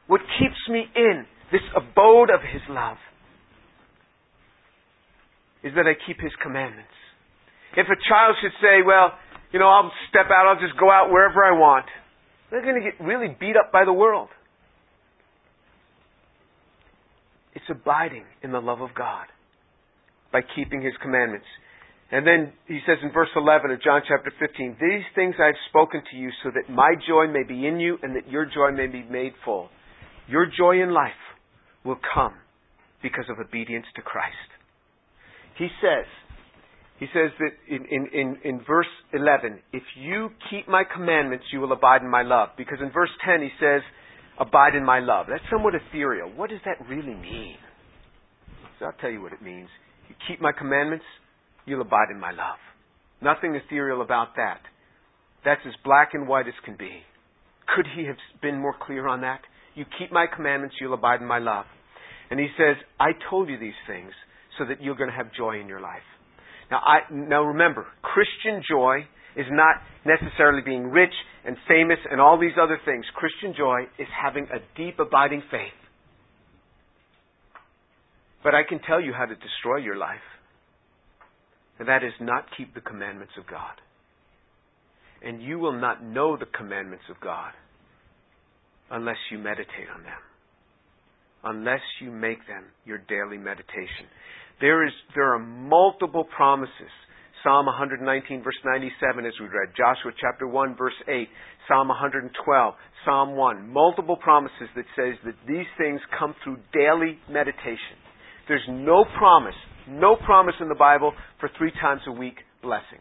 What 0.07 0.21
keeps 0.39 0.63
me 0.71 0.87
in 0.95 1.27
this 1.51 1.65
abode 1.75 2.31
of 2.31 2.39
His 2.39 2.63
love 2.71 3.03
is 5.67 5.75
that 5.75 5.91
I 5.91 5.99
keep 6.07 6.21
His 6.23 6.33
commandments. 6.41 6.95
If 7.75 7.87
a 7.87 7.99
child 8.07 8.37
should 8.43 8.55
say, 8.63 8.87
well, 8.87 9.19
you 9.53 9.59
know, 9.59 9.69
I'll 9.69 9.91
step 10.09 10.27
out, 10.27 10.47
I'll 10.47 10.61
just 10.61 10.79
go 10.79 10.91
out 10.91 11.11
wherever 11.11 11.45
I 11.45 11.53
want. 11.53 11.87
They're 12.51 12.63
going 12.63 12.83
to 12.83 12.91
get 12.91 13.01
really 13.05 13.35
beat 13.39 13.57
up 13.57 13.73
by 13.73 13.85
the 13.85 13.93
world. 13.93 14.29
It's 17.55 17.65
abiding 17.69 18.25
in 18.43 18.53
the 18.53 18.61
love 18.61 18.81
of 18.81 18.91
God 18.97 19.27
by 20.33 20.41
keeping 20.55 20.83
His 20.83 20.95
commandments. 21.03 21.47
And 22.13 22.27
then 22.27 22.53
he 22.67 22.81
says 22.87 22.99
in 23.03 23.13
verse 23.13 23.29
11 23.37 23.71
of 23.71 23.83
John 23.83 24.03
chapter 24.07 24.33
15, 24.39 24.77
These 24.81 25.07
things 25.15 25.37
I 25.39 25.47
have 25.47 25.61
spoken 25.69 26.03
to 26.11 26.17
you 26.17 26.31
so 26.43 26.51
that 26.51 26.73
my 26.73 26.95
joy 27.07 27.29
may 27.31 27.45
be 27.45 27.67
in 27.67 27.79
you 27.79 27.99
and 28.03 28.17
that 28.17 28.29
your 28.29 28.47
joy 28.47 28.75
may 28.75 28.89
be 28.89 29.05
made 29.05 29.33
full. 29.45 29.69
Your 30.29 30.47
joy 30.47 30.83
in 30.83 30.93
life 30.93 31.13
will 31.85 31.99
come 32.15 32.35
because 33.01 33.27
of 33.31 33.39
obedience 33.39 33.87
to 33.95 34.03
Christ. 34.03 34.35
He 35.57 35.69
says, 35.81 36.07
he 37.01 37.07
says 37.15 37.31
that 37.39 37.53
in, 37.67 37.87
in, 37.91 38.07
in, 38.13 38.37
in, 38.45 38.61
verse 38.67 38.87
11, 39.15 39.59
if 39.73 39.83
you 39.97 40.29
keep 40.51 40.69
my 40.69 40.85
commandments, 40.85 41.47
you 41.51 41.61
will 41.61 41.73
abide 41.73 42.03
in 42.03 42.11
my 42.11 42.23
love. 42.23 42.51
Because 42.59 42.77
in 42.83 42.93
verse 42.93 43.09
10, 43.25 43.41
he 43.41 43.49
says, 43.59 43.81
abide 44.39 44.75
in 44.75 44.85
my 44.85 45.01
love. 45.01 45.27
That's 45.31 45.43
somewhat 45.51 45.73
ethereal. 45.75 46.31
What 46.37 46.51
does 46.51 46.61
that 46.67 46.77
really 46.87 47.15
mean? 47.15 47.57
So 48.79 48.85
I'll 48.85 49.01
tell 49.01 49.11
you 49.11 49.23
what 49.23 49.33
it 49.33 49.41
means. 49.41 49.69
You 50.11 50.15
keep 50.29 50.43
my 50.43 50.53
commandments, 50.53 51.07
you'll 51.65 51.81
abide 51.81 52.11
in 52.11 52.21
my 52.21 52.33
love. 52.33 52.59
Nothing 53.23 53.55
ethereal 53.55 54.03
about 54.03 54.37
that. 54.37 54.61
That's 55.43 55.61
as 55.67 55.73
black 55.83 56.11
and 56.13 56.29
white 56.29 56.49
as 56.49 56.55
can 56.67 56.77
be. 56.77 57.01
Could 57.75 57.87
he 57.97 58.05
have 58.05 58.17
been 58.43 58.61
more 58.61 58.75
clear 58.79 59.09
on 59.09 59.23
that? 59.23 59.41
You 59.75 59.87
keep 59.99 60.13
my 60.13 60.27
commandments, 60.27 60.77
you'll 60.79 60.95
abide 60.95 61.23
in 61.23 61.27
my 61.27 61.39
love. 61.39 61.65
And 62.31 62.39
he 62.39 62.49
says, 62.59 62.77
I 62.99 63.13
told 63.31 63.49
you 63.49 63.59
these 63.59 63.73
things 63.87 64.13
so 64.59 64.67
that 64.67 64.83
you're 64.83 64.97
going 64.97 65.11
to 65.11 65.17
have 65.17 65.33
joy 65.33 65.61
in 65.61 65.67
your 65.67 65.81
life. 65.81 66.05
Now, 66.71 66.79
I, 66.79 66.99
now 67.13 67.43
remember, 67.43 67.87
Christian 68.03 68.63
joy 68.69 69.01
is 69.37 69.47
not 69.51 69.77
necessarily 70.05 70.63
being 70.63 70.91
rich 70.91 71.13
and 71.45 71.57
famous 71.69 71.99
and 72.11 72.21
all 72.21 72.39
these 72.39 72.59
other 72.61 72.79
things. 72.85 73.05
Christian 73.15 73.55
joy 73.57 73.83
is 73.99 74.09
having 74.23 74.45
a 74.45 74.59
deep, 74.77 74.99
abiding 74.99 75.43
faith. 75.51 75.73
But 78.43 78.55
I 78.55 78.63
can 78.69 78.81
tell 78.81 79.01
you 79.01 79.13
how 79.13 79.27
to 79.27 79.35
destroy 79.35 79.77
your 79.79 79.97
life. 79.97 80.25
And 81.79 81.89
that 81.89 82.03
is 82.05 82.13
not 82.21 82.47
keep 82.57 82.75
the 82.75 82.81
commandments 82.81 83.33
of 83.39 83.47
God. 83.47 83.75
And 85.23 85.43
you 85.43 85.59
will 85.59 85.79
not 85.79 86.03
know 86.03 86.37
the 86.37 86.47
commandments 86.47 87.05
of 87.11 87.21
God 87.21 87.53
unless 88.91 89.17
you 89.31 89.39
meditate 89.39 89.89
on 89.95 90.03
them. 90.03 90.21
Unless 91.43 91.81
you 92.03 92.11
make 92.11 92.47
them 92.47 92.65
your 92.85 92.99
daily 92.99 93.39
meditation. 93.39 94.09
There 94.61 94.87
is, 94.87 94.93
there 95.15 95.35
are 95.35 95.39
multiple 95.39 96.25
promises. 96.25 96.93
Psalm 97.43 97.65
119 97.67 98.43
verse 98.43 98.61
97 98.65 99.25
as 99.25 99.33
we 99.41 99.47
read, 99.47 99.73
Joshua 99.75 100.13
chapter 100.21 100.47
1 100.47 100.77
verse 100.77 100.97
8, 101.09 101.27
Psalm 101.69 101.89
112, 101.89 102.75
Psalm 103.05 103.37
1, 103.37 103.73
multiple 103.73 104.17
promises 104.17 104.69
that 104.77 104.85
says 104.95 105.17
that 105.25 105.35
these 105.49 105.65
things 105.79 106.01
come 106.19 106.35
through 106.45 106.59
daily 106.75 107.17
meditation. 107.31 107.97
There's 108.47 108.67
no 108.69 109.07
promise, 109.17 109.55
no 109.89 110.17
promise 110.17 110.57
in 110.61 110.69
the 110.69 110.75
Bible 110.75 111.13
for 111.39 111.49
three 111.57 111.73
times 111.81 112.03
a 112.07 112.13
week 112.13 112.37
blessing. 112.63 113.01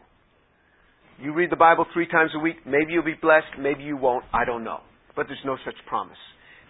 You 1.20 1.34
read 1.34 1.52
the 1.52 1.56
Bible 1.56 1.84
three 1.92 2.08
times 2.08 2.30
a 2.34 2.38
week, 2.38 2.56
maybe 2.64 2.92
you'll 2.92 3.04
be 3.04 3.20
blessed, 3.20 3.60
maybe 3.60 3.82
you 3.82 3.98
won't, 3.98 4.24
I 4.32 4.46
don't 4.46 4.64
know. 4.64 4.80
But 5.14 5.26
there's 5.26 5.44
no 5.44 5.58
such 5.66 5.76
promise. 5.86 6.16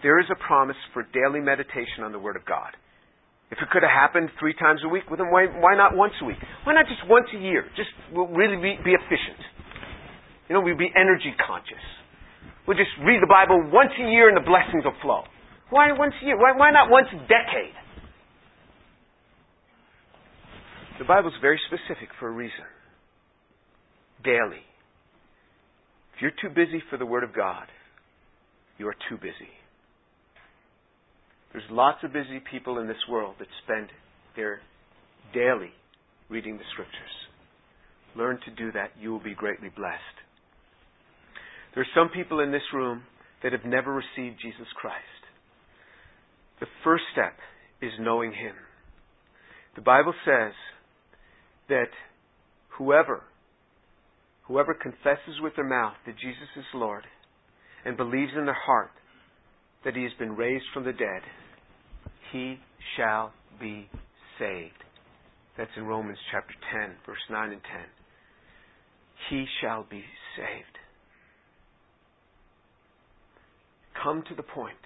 There 0.03 0.19
is 0.19 0.27
a 0.33 0.47
promise 0.47 0.77
for 0.93 1.05
daily 1.15 1.39
meditation 1.39 2.03
on 2.03 2.11
the 2.11 2.19
Word 2.19 2.35
of 2.35 2.45
God. 2.47 2.75
If 3.51 3.59
it 3.59 3.69
could 3.71 3.83
have 3.83 3.91
happened 3.91 4.31
three 4.39 4.55
times 4.55 4.81
a 4.87 4.89
week, 4.89 5.11
well, 5.11 5.19
then 5.19 5.31
why, 5.31 5.47
why 5.47 5.75
not 5.75 5.97
once 5.97 6.15
a 6.23 6.25
week? 6.25 6.39
Why 6.63 6.75
not 6.75 6.87
just 6.87 7.03
once 7.11 7.27
a 7.35 7.39
year? 7.39 7.67
Just 7.77 7.91
we'll 8.15 8.31
really 8.31 8.57
be, 8.57 8.79
be 8.85 8.95
efficient. 8.95 9.43
You 10.49 10.55
know, 10.55 10.61
we'd 10.63 10.79
be 10.79 10.91
energy 10.95 11.35
conscious. 11.47 11.83
We'll 12.67 12.79
just 12.79 12.95
read 13.03 13.19
the 13.23 13.31
Bible 13.31 13.59
once 13.73 13.91
a 13.99 14.07
year 14.07 14.29
and 14.29 14.37
the 14.37 14.47
blessings 14.47 14.85
will 14.85 14.95
flow. 15.03 15.23
Why 15.71 15.91
once 15.93 16.15
a 16.23 16.27
year? 16.27 16.39
Why, 16.39 16.55
why 16.57 16.71
not 16.71 16.91
once 16.91 17.09
a 17.11 17.19
decade? 17.27 17.75
The 20.99 21.05
Bible's 21.05 21.35
very 21.41 21.59
specific 21.67 22.11
for 22.19 22.29
a 22.29 22.31
reason. 22.31 22.67
Daily. 24.23 24.63
If 26.15 26.23
you're 26.23 26.37
too 26.43 26.55
busy 26.55 26.83
for 26.91 26.99
the 26.99 27.07
Word 27.07 27.25
of 27.25 27.35
God, 27.35 27.67
you 28.79 28.87
are 28.87 28.97
too 29.09 29.17
busy. 29.17 29.51
There's 31.53 31.65
lots 31.71 31.99
of 32.05 32.13
busy 32.13 32.41
people 32.51 32.79
in 32.79 32.87
this 32.87 33.09
world 33.09 33.37
that 33.39 33.49
spend 33.65 33.89
their 34.37 34.61
daily 35.35 35.73
reading 36.29 36.57
the 36.57 36.65
Scriptures. 36.73 36.95
Learn 38.17 38.39
to 38.45 38.51
do 38.51 38.73
that. 38.73 38.91
You 39.01 39.11
will 39.11 39.23
be 39.23 39.35
greatly 39.35 39.69
blessed. 39.69 40.17
There 41.75 41.83
are 41.83 41.95
some 41.95 42.11
people 42.11 42.41
in 42.41 42.53
this 42.53 42.63
room 42.73 43.03
that 43.43 43.53
have 43.53 43.65
never 43.65 43.93
received 43.93 44.41
Jesus 44.41 44.67
Christ. 44.81 44.97
The 46.61 46.67
first 46.85 47.05
step 47.13 47.35
is 47.81 47.93
knowing 48.01 48.33
Him. 48.33 48.55
The 49.77 49.83
Bible 49.83 50.15
says 50.25 50.53
that 51.69 51.91
whoever 52.77 53.23
Whoever 54.51 54.75
confesses 54.75 55.39
with 55.41 55.55
their 55.55 55.65
mouth 55.65 55.95
that 56.07 56.19
Jesus 56.19 56.51
is 56.57 56.65
Lord 56.75 57.05
and 57.85 57.97
believes 57.97 58.33
in 58.37 58.47
their 58.47 58.59
heart 58.67 58.91
that 59.85 59.97
he 59.97 60.03
has 60.03 60.13
been 60.19 60.37
raised 60.37 60.65
from 60.75 60.85
the 60.85 60.93
dead, 60.93 61.23
he 62.33 62.59
shall 62.97 63.33
be 63.61 63.89
saved. 64.39 64.85
That's 65.57 65.71
in 65.77 65.85
Romans 65.85 66.19
chapter 66.31 66.55
10, 66.73 66.97
verse 67.07 67.19
9 67.31 67.53
and 67.53 67.61
10. 67.63 67.71
He 69.31 69.47
shall 69.61 69.87
be 69.91 70.03
saved. 70.37 70.77
Come 74.03 74.23
to 74.29 74.35
the 74.35 74.43
point 74.43 74.81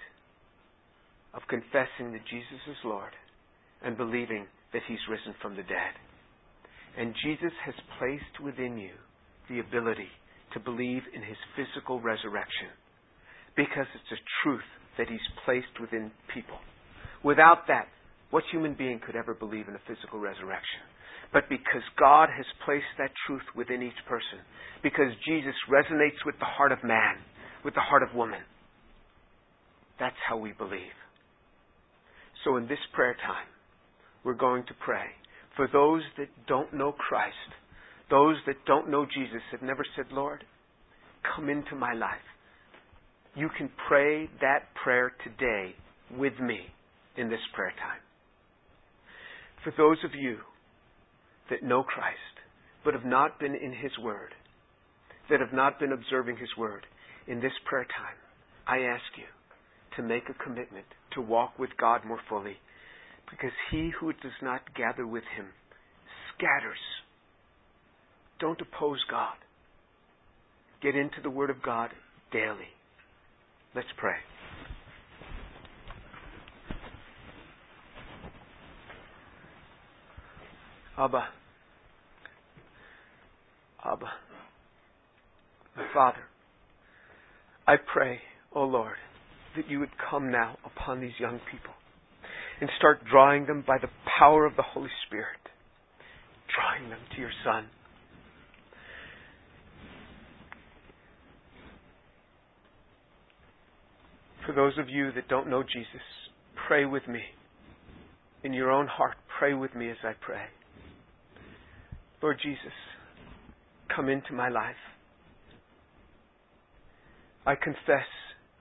of 1.33 1.41
confessing 1.47 2.11
that 2.11 2.25
Jesus 2.29 2.61
is 2.69 2.77
Lord 2.83 3.11
and 3.83 3.97
believing 3.97 4.47
that 4.73 4.81
he's 4.87 4.99
risen 5.09 5.35
from 5.41 5.55
the 5.55 5.63
dead. 5.63 5.95
And 6.97 7.13
Jesus 7.23 7.51
has 7.65 7.75
placed 7.99 8.43
within 8.43 8.77
you 8.77 8.95
the 9.49 9.59
ability 9.59 10.09
to 10.53 10.59
believe 10.59 11.03
in 11.13 11.21
his 11.21 11.37
physical 11.55 11.99
resurrection 11.99 12.71
because 13.55 13.87
it's 13.95 14.19
a 14.19 14.23
truth 14.43 14.67
that 14.97 15.09
he's 15.09 15.23
placed 15.45 15.79
within 15.79 16.11
people. 16.33 16.57
Without 17.23 17.67
that, 17.67 17.87
what 18.31 18.43
human 18.51 18.73
being 18.73 18.99
could 19.05 19.15
ever 19.15 19.33
believe 19.33 19.67
in 19.67 19.75
a 19.75 19.87
physical 19.87 20.19
resurrection? 20.19 20.81
But 21.33 21.49
because 21.49 21.83
God 21.99 22.29
has 22.29 22.45
placed 22.65 22.91
that 22.97 23.11
truth 23.25 23.43
within 23.55 23.81
each 23.81 23.99
person, 24.07 24.39
because 24.83 25.11
Jesus 25.27 25.55
resonates 25.69 26.21
with 26.25 26.35
the 26.39 26.45
heart 26.45 26.71
of 26.71 26.83
man, 26.83 27.17
with 27.63 27.73
the 27.73 27.81
heart 27.81 28.03
of 28.03 28.15
woman, 28.15 28.41
that's 29.99 30.15
how 30.27 30.37
we 30.37 30.51
believe. 30.51 30.95
So 32.43 32.57
in 32.57 32.67
this 32.67 32.81
prayer 32.93 33.15
time, 33.25 33.47
we're 34.23 34.33
going 34.33 34.63
to 34.67 34.73
pray 34.85 35.05
for 35.55 35.67
those 35.71 36.03
that 36.17 36.27
don't 36.47 36.73
know 36.73 36.91
Christ 36.91 37.55
those 38.09 38.35
that 38.45 38.65
don't 38.65 38.89
know 38.89 39.05
Jesus 39.05 39.41
have 39.51 39.61
never 39.61 39.83
said, 39.95 40.05
Lord, 40.11 40.43
come 41.35 41.49
into 41.49 41.75
my 41.75 41.93
life. 41.93 42.17
You 43.35 43.49
can 43.57 43.69
pray 43.87 44.29
that 44.39 44.73
prayer 44.81 45.11
today 45.23 45.75
with 46.17 46.39
me 46.39 46.59
in 47.17 47.29
this 47.29 47.39
prayer 47.53 47.73
time. 47.77 47.99
For 49.63 49.73
those 49.77 49.97
of 50.05 50.11
you 50.15 50.37
that 51.49 51.63
know 51.63 51.83
Christ, 51.83 52.17
but 52.85 52.93
have 52.93 53.05
not 53.05 53.39
been 53.39 53.55
in 53.55 53.73
His 53.73 53.91
Word, 54.01 54.33
that 55.29 55.41
have 55.41 55.53
not 55.53 55.79
been 55.79 55.91
observing 55.91 56.37
His 56.37 56.49
Word, 56.57 56.85
in 57.27 57.41
this 57.41 57.51
prayer 57.65 57.85
time, 57.85 58.15
I 58.67 58.85
ask 58.85 59.03
you 59.17 59.25
to 59.97 60.07
make 60.07 60.29
a 60.29 60.43
commitment 60.43 60.85
to 61.13 61.21
walk 61.21 61.59
with 61.59 61.71
God 61.79 62.05
more 62.05 62.19
fully, 62.29 62.57
because 63.29 63.53
he 63.71 63.91
who 63.99 64.13
does 64.13 64.39
not 64.41 64.61
gather 64.75 65.05
with 65.05 65.23
Him 65.35 65.47
scatters 66.37 66.77
don't 68.39 68.61
oppose 68.61 68.99
God. 69.09 69.35
Get 70.81 70.95
into 70.95 71.17
the 71.23 71.29
Word 71.29 71.49
of 71.49 71.61
God 71.63 71.89
daily. 72.31 72.74
Let's 73.75 73.87
pray. 73.97 74.13
Abba. 80.97 81.25
Abba. 83.83 84.05
My 85.75 85.83
Father, 85.93 86.17
I 87.67 87.75
pray, 87.93 88.19
O 88.53 88.61
oh 88.61 88.65
Lord, 88.65 88.95
that 89.57 89.69
you 89.69 89.81
would 89.81 89.89
come 90.09 90.31
now 90.31 90.57
upon 90.65 91.01
these 91.01 91.11
young 91.19 91.41
people 91.51 91.73
and 92.61 92.69
start 92.77 93.01
drawing 93.11 93.45
them 93.45 93.61
by 93.67 93.77
the 93.77 93.89
power 94.17 94.45
of 94.45 94.55
the 94.55 94.63
Holy 94.63 94.89
Spirit, 95.05 95.41
drawing 96.55 96.89
them 96.89 96.99
to 97.13 97.21
your 97.21 97.31
Son. 97.43 97.65
For 104.44 104.44
those 104.55 104.77
of 104.77 104.89
you 104.89 105.11
that 105.13 105.27
don't 105.27 105.49
know 105.49 105.63
Jesus, 105.63 106.01
pray 106.67 106.85
with 106.85 107.07
me. 107.07 107.21
In 108.43 108.53
your 108.53 108.71
own 108.71 108.87
heart, 108.87 109.15
pray 109.39 109.53
with 109.53 109.75
me 109.75 109.89
as 109.89 109.97
I 110.03 110.13
pray. 110.19 110.43
Lord 112.21 112.39
Jesus, 112.41 112.73
come 113.93 114.09
into 114.09 114.33
my 114.33 114.49
life. 114.49 114.75
I 117.45 117.55
confess 117.55 118.07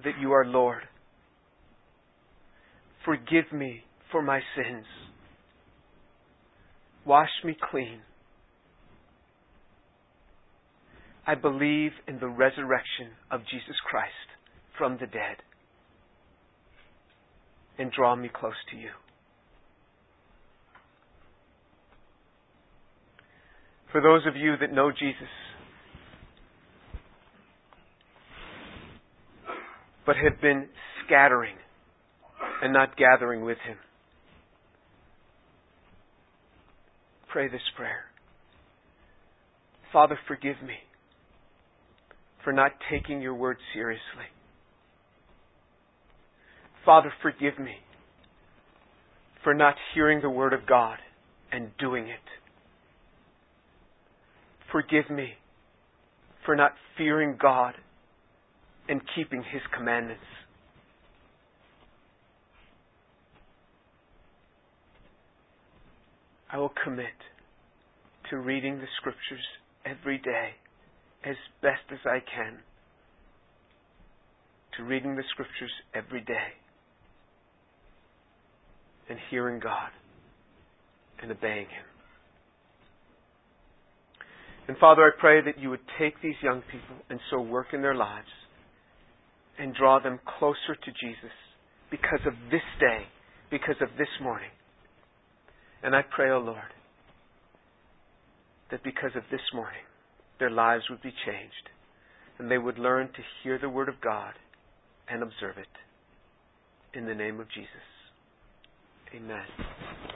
that 0.05 0.19
you 0.21 0.33
are 0.33 0.45
Lord. 0.45 0.83
Forgive 3.05 3.53
me 3.53 3.85
for 4.11 4.23
my 4.23 4.41
sins. 4.57 4.87
Wash 7.07 7.31
me 7.45 7.57
clean. 7.71 8.01
I 11.27 11.35
believe 11.35 11.93
in 12.07 12.19
the 12.21 12.29
resurrection 12.29 13.13
of 13.31 13.41
Jesus 13.43 13.77
Christ 13.89 14.13
from 14.77 14.95
the 14.95 15.07
dead 15.07 15.37
and 17.79 17.91
draw 17.91 18.15
me 18.15 18.31
close 18.33 18.55
to 18.71 18.77
you. 18.77 18.91
For 23.93 24.01
those 24.01 24.27
of 24.27 24.37
you 24.37 24.57
that 24.61 24.73
know 24.73 24.91
Jesus, 24.91 25.29
but 30.05 30.17
have 30.17 30.41
been 30.41 30.67
scattering 31.07 31.55
and 32.63 32.73
not 32.73 32.97
gathering 32.97 33.45
with 33.45 33.59
Him, 33.67 33.77
pray 37.29 37.49
this 37.49 37.61
prayer. 37.77 38.05
Father, 39.93 40.19
forgive 40.27 40.61
me 40.61 40.75
for 42.43 42.53
not 42.53 42.73
taking 42.91 43.23
your 43.23 43.35
word 43.35 43.57
seriously. 43.73 44.34
Father, 46.85 47.13
forgive 47.23 47.59
me 47.59 47.77
for 49.43 49.55
not 49.55 49.75
hearing 49.95 50.21
the 50.21 50.29
Word 50.29 50.53
of 50.53 50.67
God 50.67 50.99
and 51.51 51.71
doing 51.79 52.09
it. 52.09 52.19
Forgive 54.71 55.09
me 55.11 55.35
for 56.45 56.55
not 56.55 56.73
fearing 56.99 57.39
God 57.41 57.75
and 58.89 59.01
keeping 59.17 59.43
His 59.43 59.63
commandments. 59.77 60.25
I 66.51 66.59
will 66.59 66.73
commit 66.85 67.07
to 68.31 68.37
reading 68.37 68.79
the 68.79 68.87
Scriptures 68.99 69.45
every 69.87 70.19
day 70.19 70.51
as 71.25 71.37
best 71.63 71.83
as 71.91 71.99
I 72.05 72.19
can. 72.21 72.59
To 74.77 74.85
reading 74.85 75.17
the 75.17 75.25
Scriptures 75.33 75.71
every 75.95 76.21
day 76.21 76.53
and 79.09 79.19
hearing 79.31 79.61
God 79.61 79.91
and 81.23 81.31
obeying 81.31 81.67
Him. 81.67 81.85
And 84.67 84.79
Father, 84.79 85.03
I 85.03 85.11
pray 85.19 85.43
that 85.43 85.61
you 85.61 85.71
would 85.71 85.87
take 85.99 86.21
these 86.23 86.37
young 86.43 86.63
people 86.63 86.97
and 87.11 87.21
so 87.31 87.41
work 87.41 87.69
in 87.73 87.83
their 87.83 87.95
lives 87.95 88.29
and 89.59 89.75
draw 89.75 90.01
them 90.01 90.19
closer 90.39 90.75
to 90.75 90.91
Jesus 90.91 91.35
because 91.91 92.21
of 92.27 92.33
this 92.51 92.63
day, 92.81 93.05
because 93.51 93.77
of 93.81 93.89
this 93.99 94.09
morning. 94.23 94.51
And 95.83 95.95
I 95.95 96.01
pray, 96.03 96.31
O 96.31 96.37
oh 96.37 96.41
Lord, 96.41 96.73
that 98.71 98.83
because 98.83 99.13
of 99.15 99.23
this 99.31 99.43
morning, 99.53 99.85
their 100.41 100.51
lives 100.51 100.85
would 100.89 101.03
be 101.03 101.13
changed 101.27 101.69
and 102.39 102.51
they 102.51 102.59
would 102.59 102.79
learn 102.79 103.09
to 103.09 103.23
hear 103.43 103.59
the 103.59 103.69
Word 103.69 103.89
of 103.89 104.01
God 104.01 104.33
and 105.09 105.23
observe 105.23 105.59
it. 105.59 106.99
In 106.99 107.07
the 107.07 107.15
name 107.15 107.39
of 107.39 107.49
Jesus. 107.51 107.94
Amen. 109.15 109.47